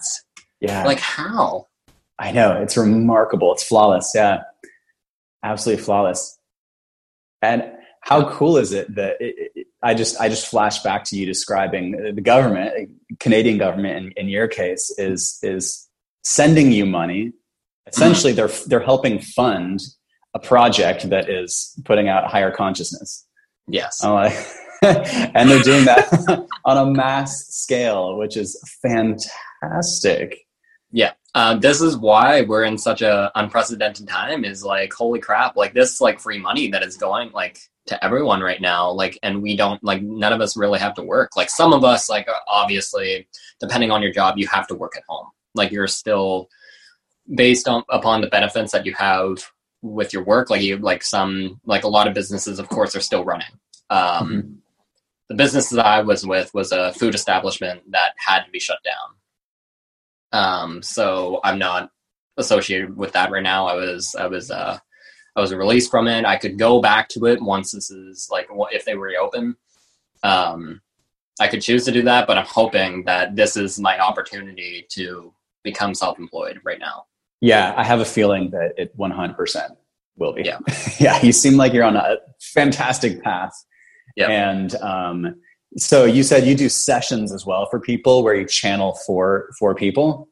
[0.61, 0.85] Yeah.
[0.85, 1.67] Like how?
[2.19, 2.61] I know.
[2.63, 3.53] It's remarkable.
[3.53, 4.11] It's flawless.
[4.15, 4.43] Yeah.
[5.45, 6.39] Absolutely flawless.
[7.43, 7.65] And
[8.01, 12.15] how cool is it that it, I just I just flash back to you describing
[12.15, 15.89] the government, Canadian government in, in your case, is is
[16.23, 17.33] sending you money.
[17.87, 19.81] Essentially, they're they're helping fund
[20.35, 23.27] a project that is putting out higher consciousness.
[23.69, 24.03] Yes.
[24.03, 24.37] Like,
[24.83, 30.39] and they're doing that on a mass scale, which is fantastic.
[30.91, 31.13] Yeah.
[31.35, 35.75] Uh, this is why we're in such a unprecedented time is like holy crap like
[35.75, 37.59] this like free money that is going like
[37.89, 41.03] to everyone right now like and we don't like none of us really have to
[41.03, 43.29] work like some of us like obviously
[43.61, 46.49] depending on your job you have to work at home like you're still
[47.35, 49.51] based on upon the benefits that you have
[49.83, 53.01] with your work like you like some like a lot of businesses of course are
[53.01, 53.47] still running
[53.91, 54.53] um mm-hmm.
[55.29, 58.79] the business that i was with was a food establishment that had to be shut
[58.85, 59.15] down
[60.33, 61.91] um, so I'm not
[62.37, 63.67] associated with that right now.
[63.67, 64.79] I was I was uh,
[65.39, 66.25] I was released from it.
[66.25, 69.57] I could go back to it once this is like if they reopen.
[70.25, 70.81] Um,
[71.41, 75.33] I could choose to do that, but I'm hoping that this is my opportunity to
[75.63, 77.05] become self-employed right now.
[77.41, 79.77] Yeah, I have a feeling that it 100%
[80.17, 80.43] will be.
[80.43, 80.59] Yeah,
[80.99, 81.23] yeah.
[81.23, 83.53] You seem like you're on a fantastic path.
[84.17, 85.37] Yeah, and um,
[85.77, 89.73] so you said you do sessions as well for people where you channel for for
[89.73, 90.29] people.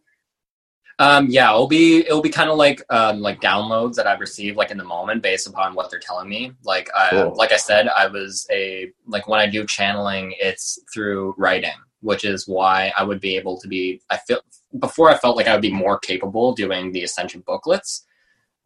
[0.99, 4.57] Um, yeah, it'll be it'll be kind of like um, like downloads that I've received
[4.57, 6.53] like in the moment based upon what they're telling me.
[6.64, 7.34] Like I, cool.
[7.36, 12.24] like I said, I was a like when I do channeling, it's through writing, which
[12.24, 14.01] is why I would be able to be.
[14.09, 14.40] I feel
[14.78, 18.07] before I felt like I would be more capable doing the ascension booklets,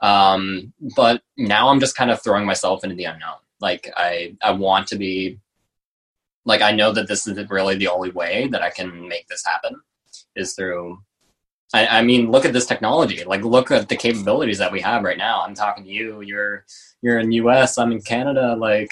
[0.01, 3.39] um, but now I'm just kind of throwing myself into the unknown.
[3.61, 5.41] Like I I want to be
[6.45, 9.45] like I know that this is really the only way that I can make this
[9.45, 9.81] happen
[10.37, 11.03] is through.
[11.73, 13.23] I, I, mean, look at this technology.
[13.25, 15.43] Like, look at the capabilities that we have right now.
[15.43, 16.21] I'm talking to you.
[16.21, 16.64] You're
[17.03, 17.79] you're in U.S.
[17.79, 18.57] I'm in Canada.
[18.57, 18.91] Like,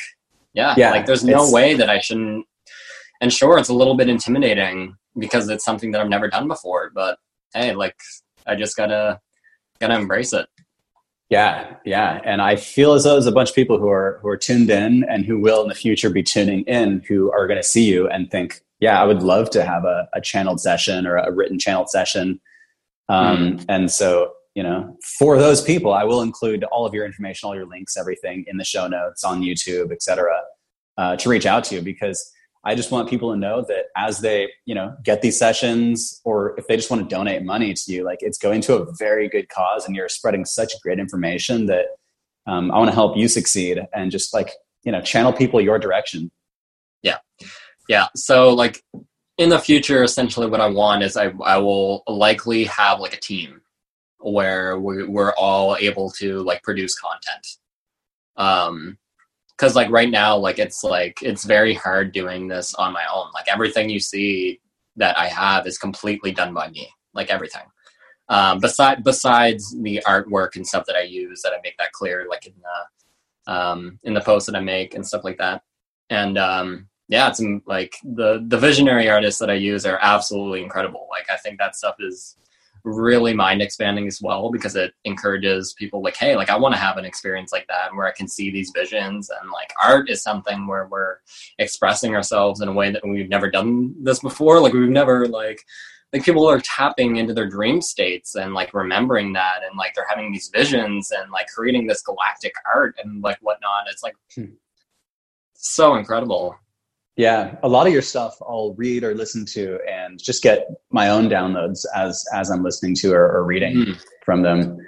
[0.55, 2.47] yeah, yeah like there's no way that I shouldn't.
[3.21, 6.91] And sure, it's a little bit intimidating because it's something that I've never done before.
[6.95, 7.19] But
[7.53, 7.97] hey, like,
[8.47, 9.21] I just gotta
[9.81, 10.47] gotta embrace it.
[11.31, 14.29] Yeah, yeah, and I feel as though there's a bunch of people who are who
[14.29, 17.61] are tuned in and who will in the future be tuning in who are going
[17.61, 21.07] to see you and think, yeah, I would love to have a, a channeled session
[21.07, 22.41] or a written channeled session.
[23.09, 23.65] Um, mm.
[23.69, 27.55] And so, you know, for those people, I will include all of your information, all
[27.55, 30.33] your links, everything in the show notes on YouTube, etc.,
[30.97, 32.33] uh, to reach out to you because
[32.65, 36.59] I just want people to know that as they, you know, get these sessions or
[36.59, 39.29] if they just want to donate money to you, like it's going to a very
[39.29, 41.87] good cause and you're spreading such great information that
[42.49, 44.51] Um, I want to help you succeed and just like
[44.83, 46.31] you know channel people your direction.
[47.03, 47.19] Yeah,
[47.89, 48.07] yeah.
[48.17, 48.83] So like
[49.39, 53.21] in the future, essentially, what I want is I I will likely have like a
[53.21, 53.63] team
[54.19, 57.47] where we, we're all able to like produce content.
[58.37, 58.99] Um,
[59.57, 63.27] because like right now, like it's like it's very hard doing this on my own.
[63.35, 64.61] Like everything you see
[64.97, 66.89] that I have is completely done by me.
[67.15, 67.63] Like everything.
[68.29, 72.27] Um, besides besides the artwork and stuff that I use, that I make that clear,
[72.29, 75.63] like in the um, in the posts that I make and stuff like that.
[76.11, 81.07] And um, yeah, it's like the the visionary artists that I use are absolutely incredible.
[81.11, 82.37] Like I think that stuff is
[82.85, 86.81] really mind expanding as well because it encourages people like hey like i want to
[86.81, 90.23] have an experience like that where i can see these visions and like art is
[90.23, 91.17] something where we're
[91.59, 95.61] expressing ourselves in a way that we've never done this before like we've never like
[96.13, 100.09] like people are tapping into their dream states and like remembering that and like they're
[100.09, 104.53] having these visions and like creating this galactic art and like whatnot it's like hmm.
[105.55, 106.57] so incredible
[107.19, 111.11] yeah, a lot of your stuff I'll read or listen to and just get my
[111.11, 114.05] own downloads as as I'm listening to or, or reading mm.
[114.25, 114.79] from them.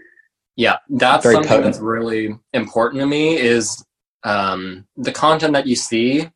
[0.54, 1.64] Yeah, that's Very something potent.
[1.64, 3.84] that's really important to me is
[4.22, 6.30] um, the content that you see.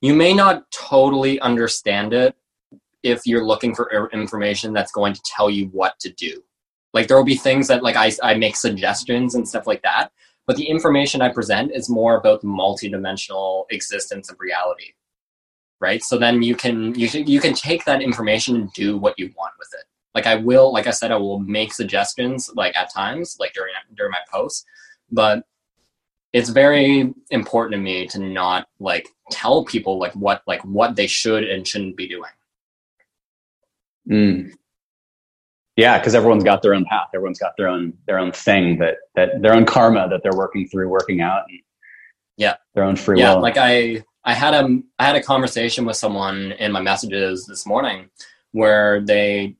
[0.00, 2.34] You may not totally understand it
[3.02, 6.42] if you're looking for information that's going to tell you what to do.
[6.94, 10.12] Like there will be things that like I, I make suggestions and stuff like that,
[10.46, 14.92] but the information I present is more about the multidimensional existence of reality.
[15.80, 16.02] Right.
[16.02, 19.52] So then you can you you can take that information and do what you want
[19.58, 19.84] with it.
[20.14, 23.74] Like I will, like I said, I will make suggestions like at times, like during
[23.94, 24.64] during my posts,
[25.10, 25.44] but
[26.32, 31.06] it's very important to me to not like tell people like what like what they
[31.06, 32.30] should and shouldn't be doing.
[34.08, 34.52] Mm.
[35.76, 37.08] Yeah, because everyone's got their own path.
[37.14, 40.68] Everyone's got their own their own thing that that their own karma that they're working
[40.68, 41.42] through, working out.
[41.48, 41.60] And
[42.36, 43.42] yeah, their own free yeah, will.
[43.42, 47.66] like I I had a I had a conversation with someone in my messages this
[47.66, 48.08] morning
[48.52, 49.56] where they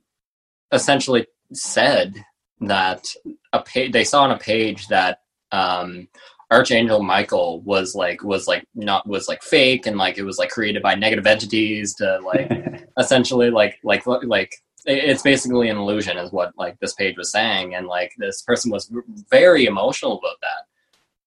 [0.71, 2.15] essentially said
[2.61, 3.05] that
[3.51, 5.19] a page they saw on a page that
[5.51, 6.07] um,
[6.49, 10.49] Archangel Michael was like was like not was like fake and like it was like
[10.49, 12.51] created by negative entities to like
[12.97, 14.55] essentially like like like
[14.85, 17.75] it's basically an illusion is what like this page was saying.
[17.75, 18.91] And like this person was
[19.29, 20.67] very emotional about that.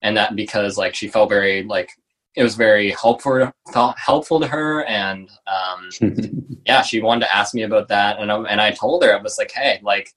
[0.02, 1.90] And that because like she felt very like
[2.36, 4.84] it was very helpful helpful to her.
[4.84, 5.90] And um,
[6.66, 8.20] yeah she wanted to ask me about that.
[8.20, 10.10] And, I, and i told her i was like hey like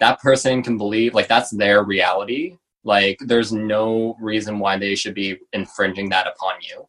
[0.00, 2.56] that person can believe like that's their reality.
[2.84, 6.88] Like there's no reason why they should be infringing that upon you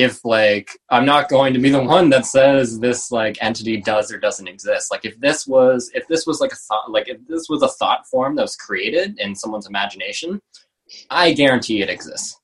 [0.00, 4.10] if like I'm not going to be the one that says this like entity does
[4.10, 4.90] or doesn't exist.
[4.90, 7.68] Like if this was if this was like a thought like if this was a
[7.68, 10.40] thought form that was created in someone's imagination,
[11.10, 12.36] I guarantee it exists.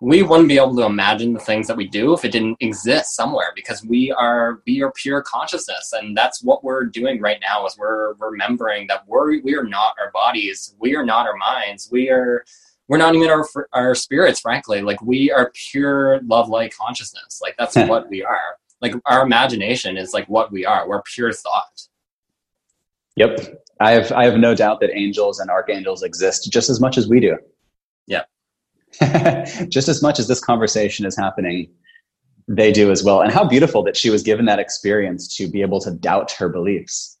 [0.00, 3.16] We wouldn't be able to imagine the things that we do if it didn't exist
[3.16, 7.66] somewhere because we are we are pure consciousness and that's what we're doing right now
[7.66, 11.88] is we're remembering that we're we are not our bodies, we are not our minds,
[11.90, 12.44] we are
[12.88, 14.82] we're not even our our spirits frankly.
[14.82, 17.40] Like we are pure love light consciousness.
[17.42, 17.88] Like that's hmm.
[17.88, 18.58] what we are.
[18.80, 20.88] Like our imagination is like what we are.
[20.88, 21.88] We're pure thought.
[23.16, 23.62] Yep.
[23.80, 27.08] I have i have no doubt that angels and archangels exist just as much as
[27.08, 27.36] we do.
[28.06, 28.24] Yeah.
[29.68, 31.68] Just as much as this conversation is happening
[32.48, 33.22] they do as well.
[33.22, 36.48] And how beautiful that she was given that experience to be able to doubt her
[36.48, 37.15] beliefs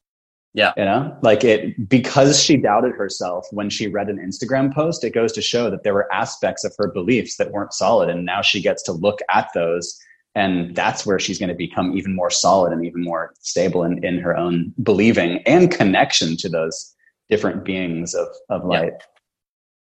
[0.56, 0.72] yeah.
[0.74, 5.10] You know, like it, because she doubted herself when she read an Instagram post, it
[5.10, 8.08] goes to show that there were aspects of her beliefs that weren't solid.
[8.08, 10.00] And now she gets to look at those.
[10.34, 14.02] And that's where she's going to become even more solid and even more stable in,
[14.02, 16.94] in her own believing and connection to those
[17.28, 18.94] different beings of, of light.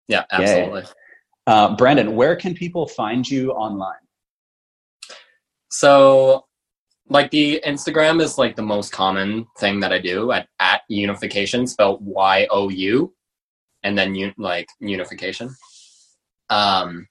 [0.09, 0.83] Yeah, yeah absolutely.
[1.47, 3.95] Uh, Brandon, where can people find you online?
[5.71, 6.45] So
[7.11, 11.69] like the Instagram is like the most common thing that I do at, at Younification
[11.69, 13.13] spelled Y O U
[13.83, 15.51] and then un, like unification.
[16.49, 17.09] Um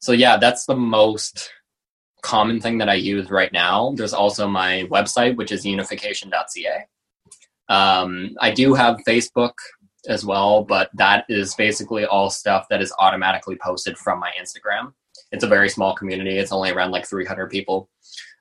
[0.00, 1.50] so yeah, that's the most
[2.22, 3.92] common thing that I use right now.
[3.96, 6.86] There's also my website which is younification.ca.
[7.68, 9.54] Um I do have Facebook
[10.08, 14.92] as well, but that is basically all stuff that is automatically posted from my Instagram.
[15.30, 16.38] It's a very small community.
[16.38, 17.88] It's only around like 300 people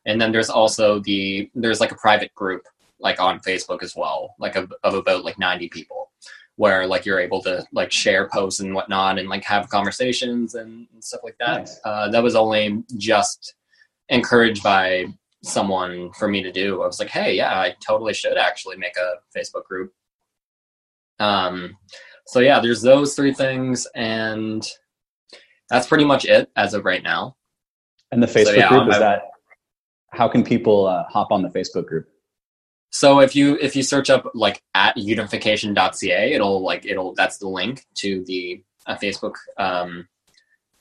[0.05, 2.63] and then there's also the there's like a private group
[2.99, 6.11] like on facebook as well like of, of about like 90 people
[6.57, 10.87] where like you're able to like share posts and whatnot and like have conversations and,
[10.93, 11.79] and stuff like that nice.
[11.83, 13.55] uh, that was only just
[14.09, 15.05] encouraged by
[15.43, 18.95] someone for me to do i was like hey yeah i totally should actually make
[18.97, 19.91] a facebook group
[21.19, 21.75] um
[22.27, 24.67] so yeah, there's those three things, and
[25.69, 27.35] that's pretty much it as of right now.
[28.11, 29.23] And the Facebook so, yeah, group is that.
[30.15, 32.07] How can people uh, hop on the Facebook group?
[32.91, 37.49] So if you if you search up like at younification.ca, it'll like it'll that's the
[37.49, 40.07] link to the uh, Facebook um,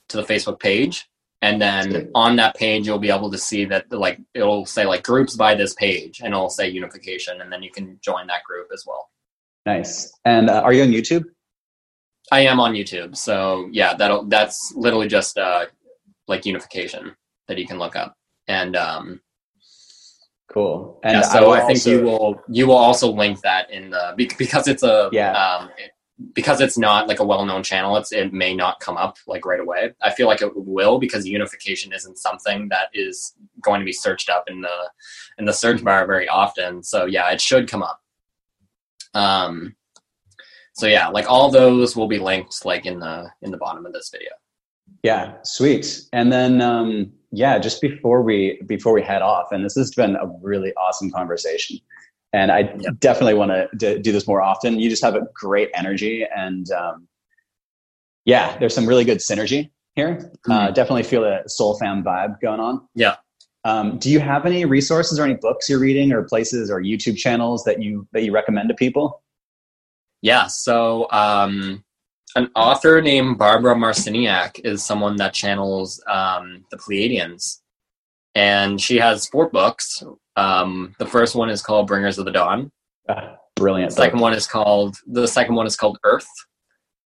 [0.09, 1.09] to the Facebook page,
[1.43, 5.03] and then on that page you'll be able to see that like it'll say like
[5.03, 8.68] groups by this page, and it'll say Younification, and then you can join that group
[8.72, 9.11] as well.
[9.66, 10.12] Nice.
[10.24, 11.24] And uh, are you on YouTube?
[12.30, 13.16] I am on YouTube.
[13.16, 15.66] So yeah, that'll that's literally just uh,
[16.28, 17.14] like Younification
[17.49, 18.16] that you can look up.
[18.49, 19.20] And um,
[20.49, 21.01] cool.
[21.03, 21.90] And yeah, so I, I think also...
[21.90, 25.32] you will you will also link that in the because it's a yeah.
[25.32, 25.90] Um, it,
[26.32, 29.59] because it's not like a well-known channel it's it may not come up like right
[29.59, 33.92] away i feel like it will because Younification isn't something that is going to be
[33.92, 34.90] searched up in the
[35.38, 38.01] in the search bar very often so yeah it should come up
[39.14, 39.74] um,
[40.74, 43.92] so yeah, like all those will be linked like in the in the bottom of
[43.92, 44.30] this video.
[45.03, 46.03] Yeah, sweet.
[46.12, 50.16] And then um, yeah, just before we before we head off, and this has been
[50.16, 51.78] a really awesome conversation.
[52.32, 52.62] And I
[52.99, 54.80] definitely want to do this more often.
[54.80, 57.07] You just have a great energy, and um,
[58.24, 60.16] yeah, there's some really good synergy here.
[60.16, 60.51] Mm-hmm.
[60.51, 62.87] Uh, definitely feel a soul fam vibe going on.
[62.95, 63.16] Yeah.
[63.64, 67.16] Um, do you have any resources or any books you're reading or places or YouTube
[67.16, 69.22] channels that you that you recommend to people?
[70.20, 71.85] Yeah, so um,
[72.37, 77.61] an author named Barbara Marciniak is someone that channels um, the Pleiadians,
[78.35, 80.03] and she has four books.
[80.37, 82.72] Um, the first one is called Bringers of the Dawn.
[83.09, 83.91] Ah, brilliant.
[83.91, 86.28] The second one is called the second one is called Earth.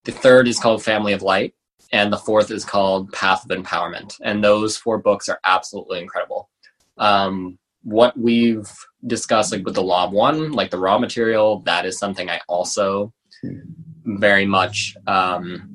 [0.04, 1.54] The third is called Family of Light,
[1.92, 4.14] and the fourth is called Path of Empowerment.
[4.22, 6.48] And those four books are absolutely incredible.
[6.96, 8.70] Um, what we've
[9.06, 12.40] discussed, like with the Law of One, like the Ra material, that is something I
[12.48, 13.12] also
[14.16, 15.68] very much, um,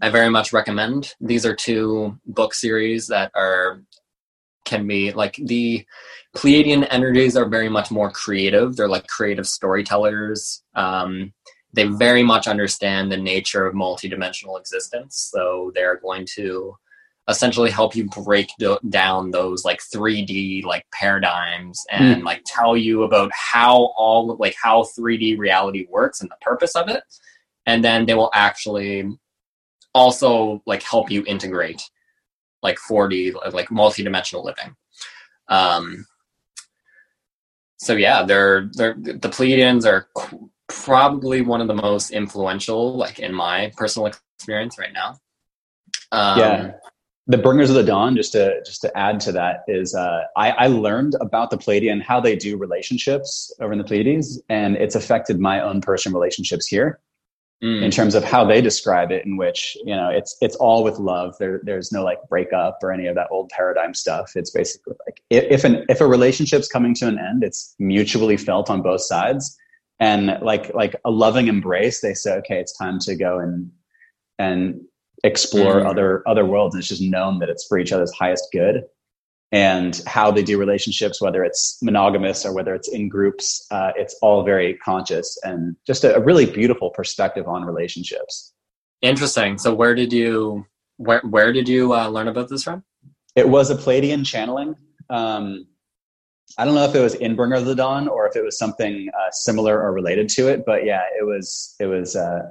[0.00, 1.14] I very much recommend.
[1.20, 3.82] These are two book series that are
[4.64, 5.86] can be like the
[6.36, 8.76] Pleiadian energies are very much more creative.
[8.76, 10.62] They're like creative storytellers.
[10.74, 11.32] Um,
[11.72, 15.30] they very much understand the nature of multidimensional existence.
[15.32, 16.76] So they're going to
[17.28, 22.24] essentially help you break do- down those like 3D like paradigms and mm.
[22.24, 26.88] like tell you about how all like how 3D reality works and the purpose of
[26.88, 27.02] it.
[27.66, 29.10] And then they will actually
[29.92, 31.82] also like help you integrate
[32.62, 34.76] like 4D like multidimensional living.
[35.48, 36.06] Um,
[37.78, 40.08] so yeah, they're they're the Pleiadians are
[40.68, 45.18] probably one of the most influential, like in my personal experience right now.
[46.12, 46.72] Um, yeah.
[47.28, 50.50] The Bringers of the Dawn, just to just to add to that, is uh, I,
[50.50, 54.94] I learned about the Pleiadian, how they do relationships over in the Pleiades, and it's
[54.94, 57.00] affected my own personal relationships here.
[57.64, 57.82] Mm.
[57.82, 60.98] in terms of how they describe it in which you know it's it's all with
[60.98, 64.92] love there there's no like breakup or any of that old paradigm stuff it's basically
[65.06, 69.00] like if an if a relationship's coming to an end it's mutually felt on both
[69.00, 69.56] sides
[70.00, 73.70] and like like a loving embrace they say okay it's time to go and
[74.38, 74.78] and
[75.24, 75.88] explore mm-hmm.
[75.88, 78.84] other other worlds and it's just known that it's for each other's highest good
[79.52, 84.16] and how they do relationships whether it's monogamous or whether it's in groups uh, it's
[84.22, 88.52] all very conscious and just a, a really beautiful perspective on relationships
[89.02, 90.64] interesting so where did you
[90.96, 92.82] where where did you uh, learn about this from
[93.34, 94.74] it was a Pleiadian channeling
[95.08, 95.66] um,
[96.58, 98.58] I don't know if it was in Bringer of the Dawn or if it was
[98.58, 101.74] something uh, similar or related to it, but yeah, it was.
[101.80, 102.16] It was.
[102.16, 102.42] Uh,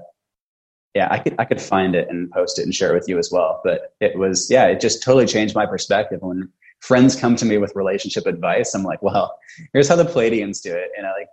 [0.96, 3.20] yeah, I could I could find it and post it and share it with you
[3.20, 3.62] as well.
[3.64, 6.50] But it was yeah, it just totally changed my perspective when
[6.80, 8.74] friends come to me with relationship advice.
[8.74, 9.38] I'm like, well,
[9.74, 11.28] here's how the Pleiadians do it, and I like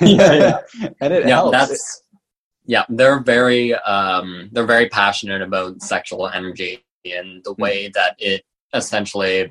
[0.00, 1.52] yeah, yeah, and it yeah, helps.
[1.52, 2.02] That's,
[2.66, 7.62] yeah, they're very um, they're very passionate about sexual energy and the hmm.
[7.62, 9.50] way that it essentially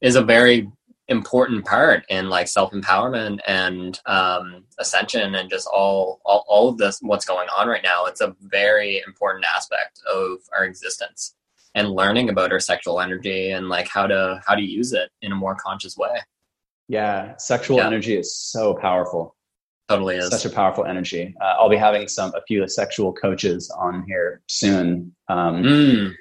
[0.00, 0.70] is a very
[1.08, 6.78] important part in like self empowerment and um, ascension and just all, all all of
[6.78, 8.06] this what's going on right now.
[8.06, 11.34] It's a very important aspect of our existence
[11.74, 15.32] and learning about our sexual energy and like how to how to use it in
[15.32, 16.18] a more conscious way.
[16.88, 17.86] Yeah, sexual yeah.
[17.86, 19.36] energy is so powerful.
[19.88, 21.34] Totally is such a powerful energy.
[21.42, 25.14] Uh, I'll be having some a few sexual coaches on here soon.
[25.28, 26.14] Um, mm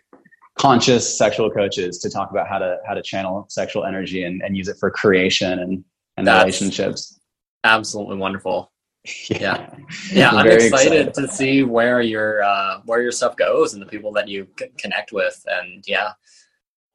[0.58, 4.56] conscious sexual coaches to talk about how to how to channel sexual energy and, and
[4.56, 5.84] use it for creation and,
[6.18, 7.20] and relationships.
[7.64, 8.72] Absolutely wonderful.
[9.30, 9.68] Yeah, yeah,
[10.14, 13.86] yeah I'm excited, excited, to see where your uh, where your stuff goes and the
[13.86, 16.14] people that you c- connect with, and yeah,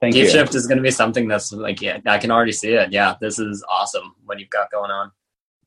[0.01, 0.31] Thank Deep you.
[0.31, 2.93] Shift is going to be something that's like, yeah, I can already see it.
[2.93, 5.11] Yeah, this is awesome what you've got going on.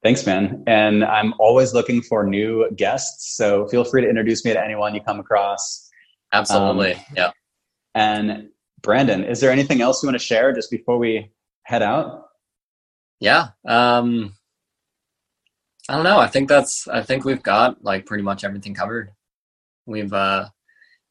[0.03, 0.63] Thanks, man.
[0.67, 3.35] And I'm always looking for new guests.
[3.35, 5.89] So feel free to introduce me to anyone you come across.
[6.33, 6.93] Absolutely.
[6.93, 7.31] Um, yeah.
[7.93, 8.49] And
[8.81, 11.31] Brandon, is there anything else you want to share just before we
[11.63, 12.27] head out?
[13.19, 13.49] Yeah.
[13.67, 14.33] Um,
[15.89, 16.19] I don't know.
[16.19, 19.11] I think that's, I think we've got like pretty much everything covered.
[19.85, 20.49] We've uh,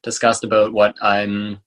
[0.02, 1.60] discussed about what I'm,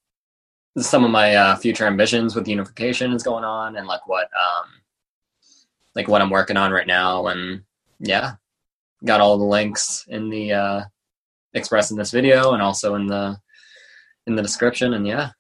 [0.78, 4.70] some of my uh, future ambitions with Younification is going on and like what, um,
[5.96, 7.28] like what I'm working on right now.
[7.28, 7.62] And
[8.00, 8.34] yeah,
[9.06, 10.84] got all the links in the uh,
[11.54, 13.38] express in this video and also in the
[14.28, 14.94] in the description.
[14.94, 15.32] And yeah,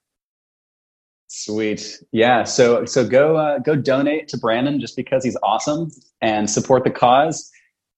[1.28, 2.44] sweet, yeah.
[2.44, 5.92] So so go uh, go donate to Brandon just because he's awesome
[6.22, 7.50] and support the cause.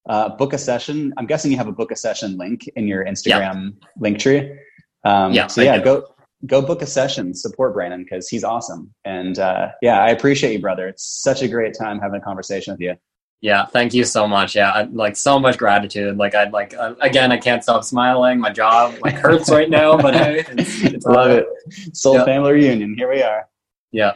[0.07, 1.13] Uh, book a session.
[1.17, 3.87] I'm guessing you have a book a session link in your Instagram yeah.
[3.97, 4.55] link tree.
[5.03, 5.47] Um, yeah.
[5.47, 6.05] So yeah, go
[6.45, 8.93] go book a session, support Brandon because he's awesome.
[9.03, 10.87] And uh, yeah, I appreciate you, brother.
[10.87, 12.95] It's such a great time having a conversation with you.
[13.41, 14.55] Yeah, thank you so much.
[14.55, 16.17] Yeah, I, like so much gratitude.
[16.17, 18.39] Like I'd like uh, again, I can't stop smiling.
[18.39, 21.45] My jaw like hurts right now, but hey, it's, it's love it.
[21.93, 22.25] Soul yep.
[22.25, 22.95] family reunion.
[22.97, 23.47] Here we are.
[23.91, 24.13] Yeah.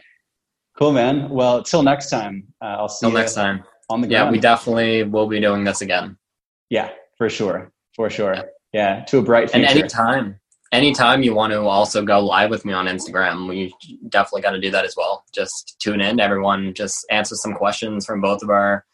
[0.76, 1.28] Cool, man.
[1.28, 2.48] Well, till next time.
[2.60, 4.26] Uh, I'll see till you next time on the ground.
[4.26, 6.16] Yeah, we definitely will be doing this again.
[6.70, 8.34] Yeah, for sure, for sure.
[8.34, 8.42] Yeah,
[8.72, 9.66] yeah to a bright future.
[9.66, 10.40] And anytime,
[10.72, 13.74] anytime you want to also go live with me on Instagram, we
[14.08, 15.24] definitely got to do that as well.
[15.34, 16.72] Just tune in, everyone.
[16.74, 18.84] Just answer some questions from both of our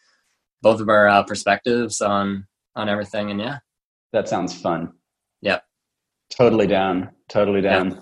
[0.61, 3.59] both of our uh, perspectives on on everything, and yeah,
[4.13, 4.93] that sounds fun.
[5.41, 5.59] Yeah,
[6.29, 7.09] totally down.
[7.29, 7.91] Totally down.
[7.91, 7.99] Yeah.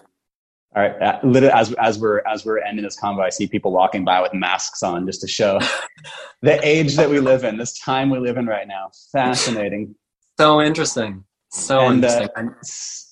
[0.76, 3.72] All right, uh, literally, as as we're as we're ending this convo, I see people
[3.72, 5.60] walking by with masks on just to show
[6.42, 8.92] the age that we live in, this time we live in right now.
[9.12, 9.96] Fascinating.
[10.38, 11.24] So interesting.
[11.50, 12.50] So and, uh, interesting.
[12.50, 13.06] Uh,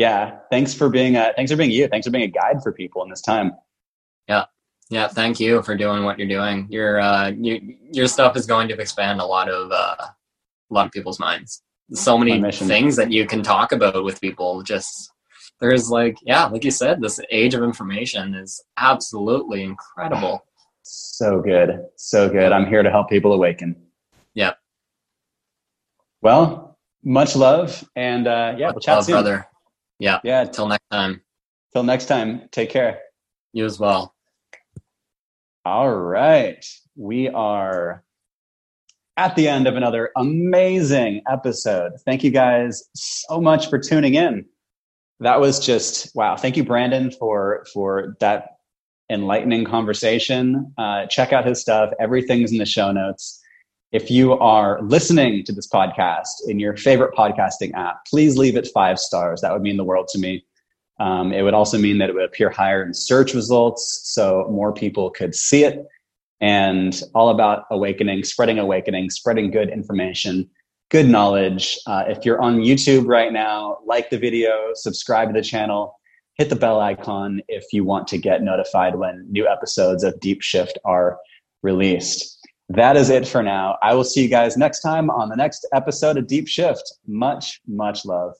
[0.00, 2.72] yeah thanks for being a thanks for being you thanks for being a guide for
[2.72, 3.52] people in this time
[4.28, 4.44] yeah
[4.90, 8.68] yeah thank you for doing what you're doing your uh you, your stuff is going
[8.68, 11.62] to expand a lot of uh a lot of people's minds
[11.92, 15.10] so many things that you can talk about with people just
[15.60, 20.44] there's like yeah like you said this age of information is absolutely incredible
[20.82, 23.74] so good so good i'm here to help people awaken
[24.34, 24.52] yeah
[26.22, 29.46] well much love and uh yeah we'll chat love, soon brother
[30.00, 30.18] yeah.
[30.24, 30.44] Yeah.
[30.44, 31.20] Till next time.
[31.72, 32.48] Till next time.
[32.50, 32.98] Take care.
[33.52, 34.14] You as well.
[35.70, 36.66] All right.
[36.96, 38.02] We are
[39.16, 41.92] at the end of another amazing episode.
[42.04, 44.46] Thank you guys so much for tuning in.
[45.20, 46.34] That was just wow.
[46.34, 48.56] Thank you, Brandon, for for that
[49.12, 50.74] enlightening conversation.
[50.76, 51.92] Uh, check out his stuff.
[52.00, 53.40] Everything's in the show notes.
[53.92, 58.66] If you are listening to this podcast in your favorite podcasting app, please leave it
[58.74, 59.40] five stars.
[59.42, 60.44] That would mean the world to me.
[61.00, 64.72] Um, it would also mean that it would appear higher in search results so more
[64.72, 65.86] people could see it.
[66.40, 70.48] And all about awakening, spreading awakening, spreading good information,
[70.90, 71.78] good knowledge.
[71.86, 75.98] Uh, if you're on YouTube right now, like the video, subscribe to the channel,
[76.36, 80.40] hit the bell icon if you want to get notified when new episodes of Deep
[80.40, 81.18] Shift are
[81.62, 82.40] released
[82.70, 83.76] that is it for now.
[83.82, 86.98] I will see you guys next time on the next episode of Deep Shift.
[87.04, 88.34] Much, much love.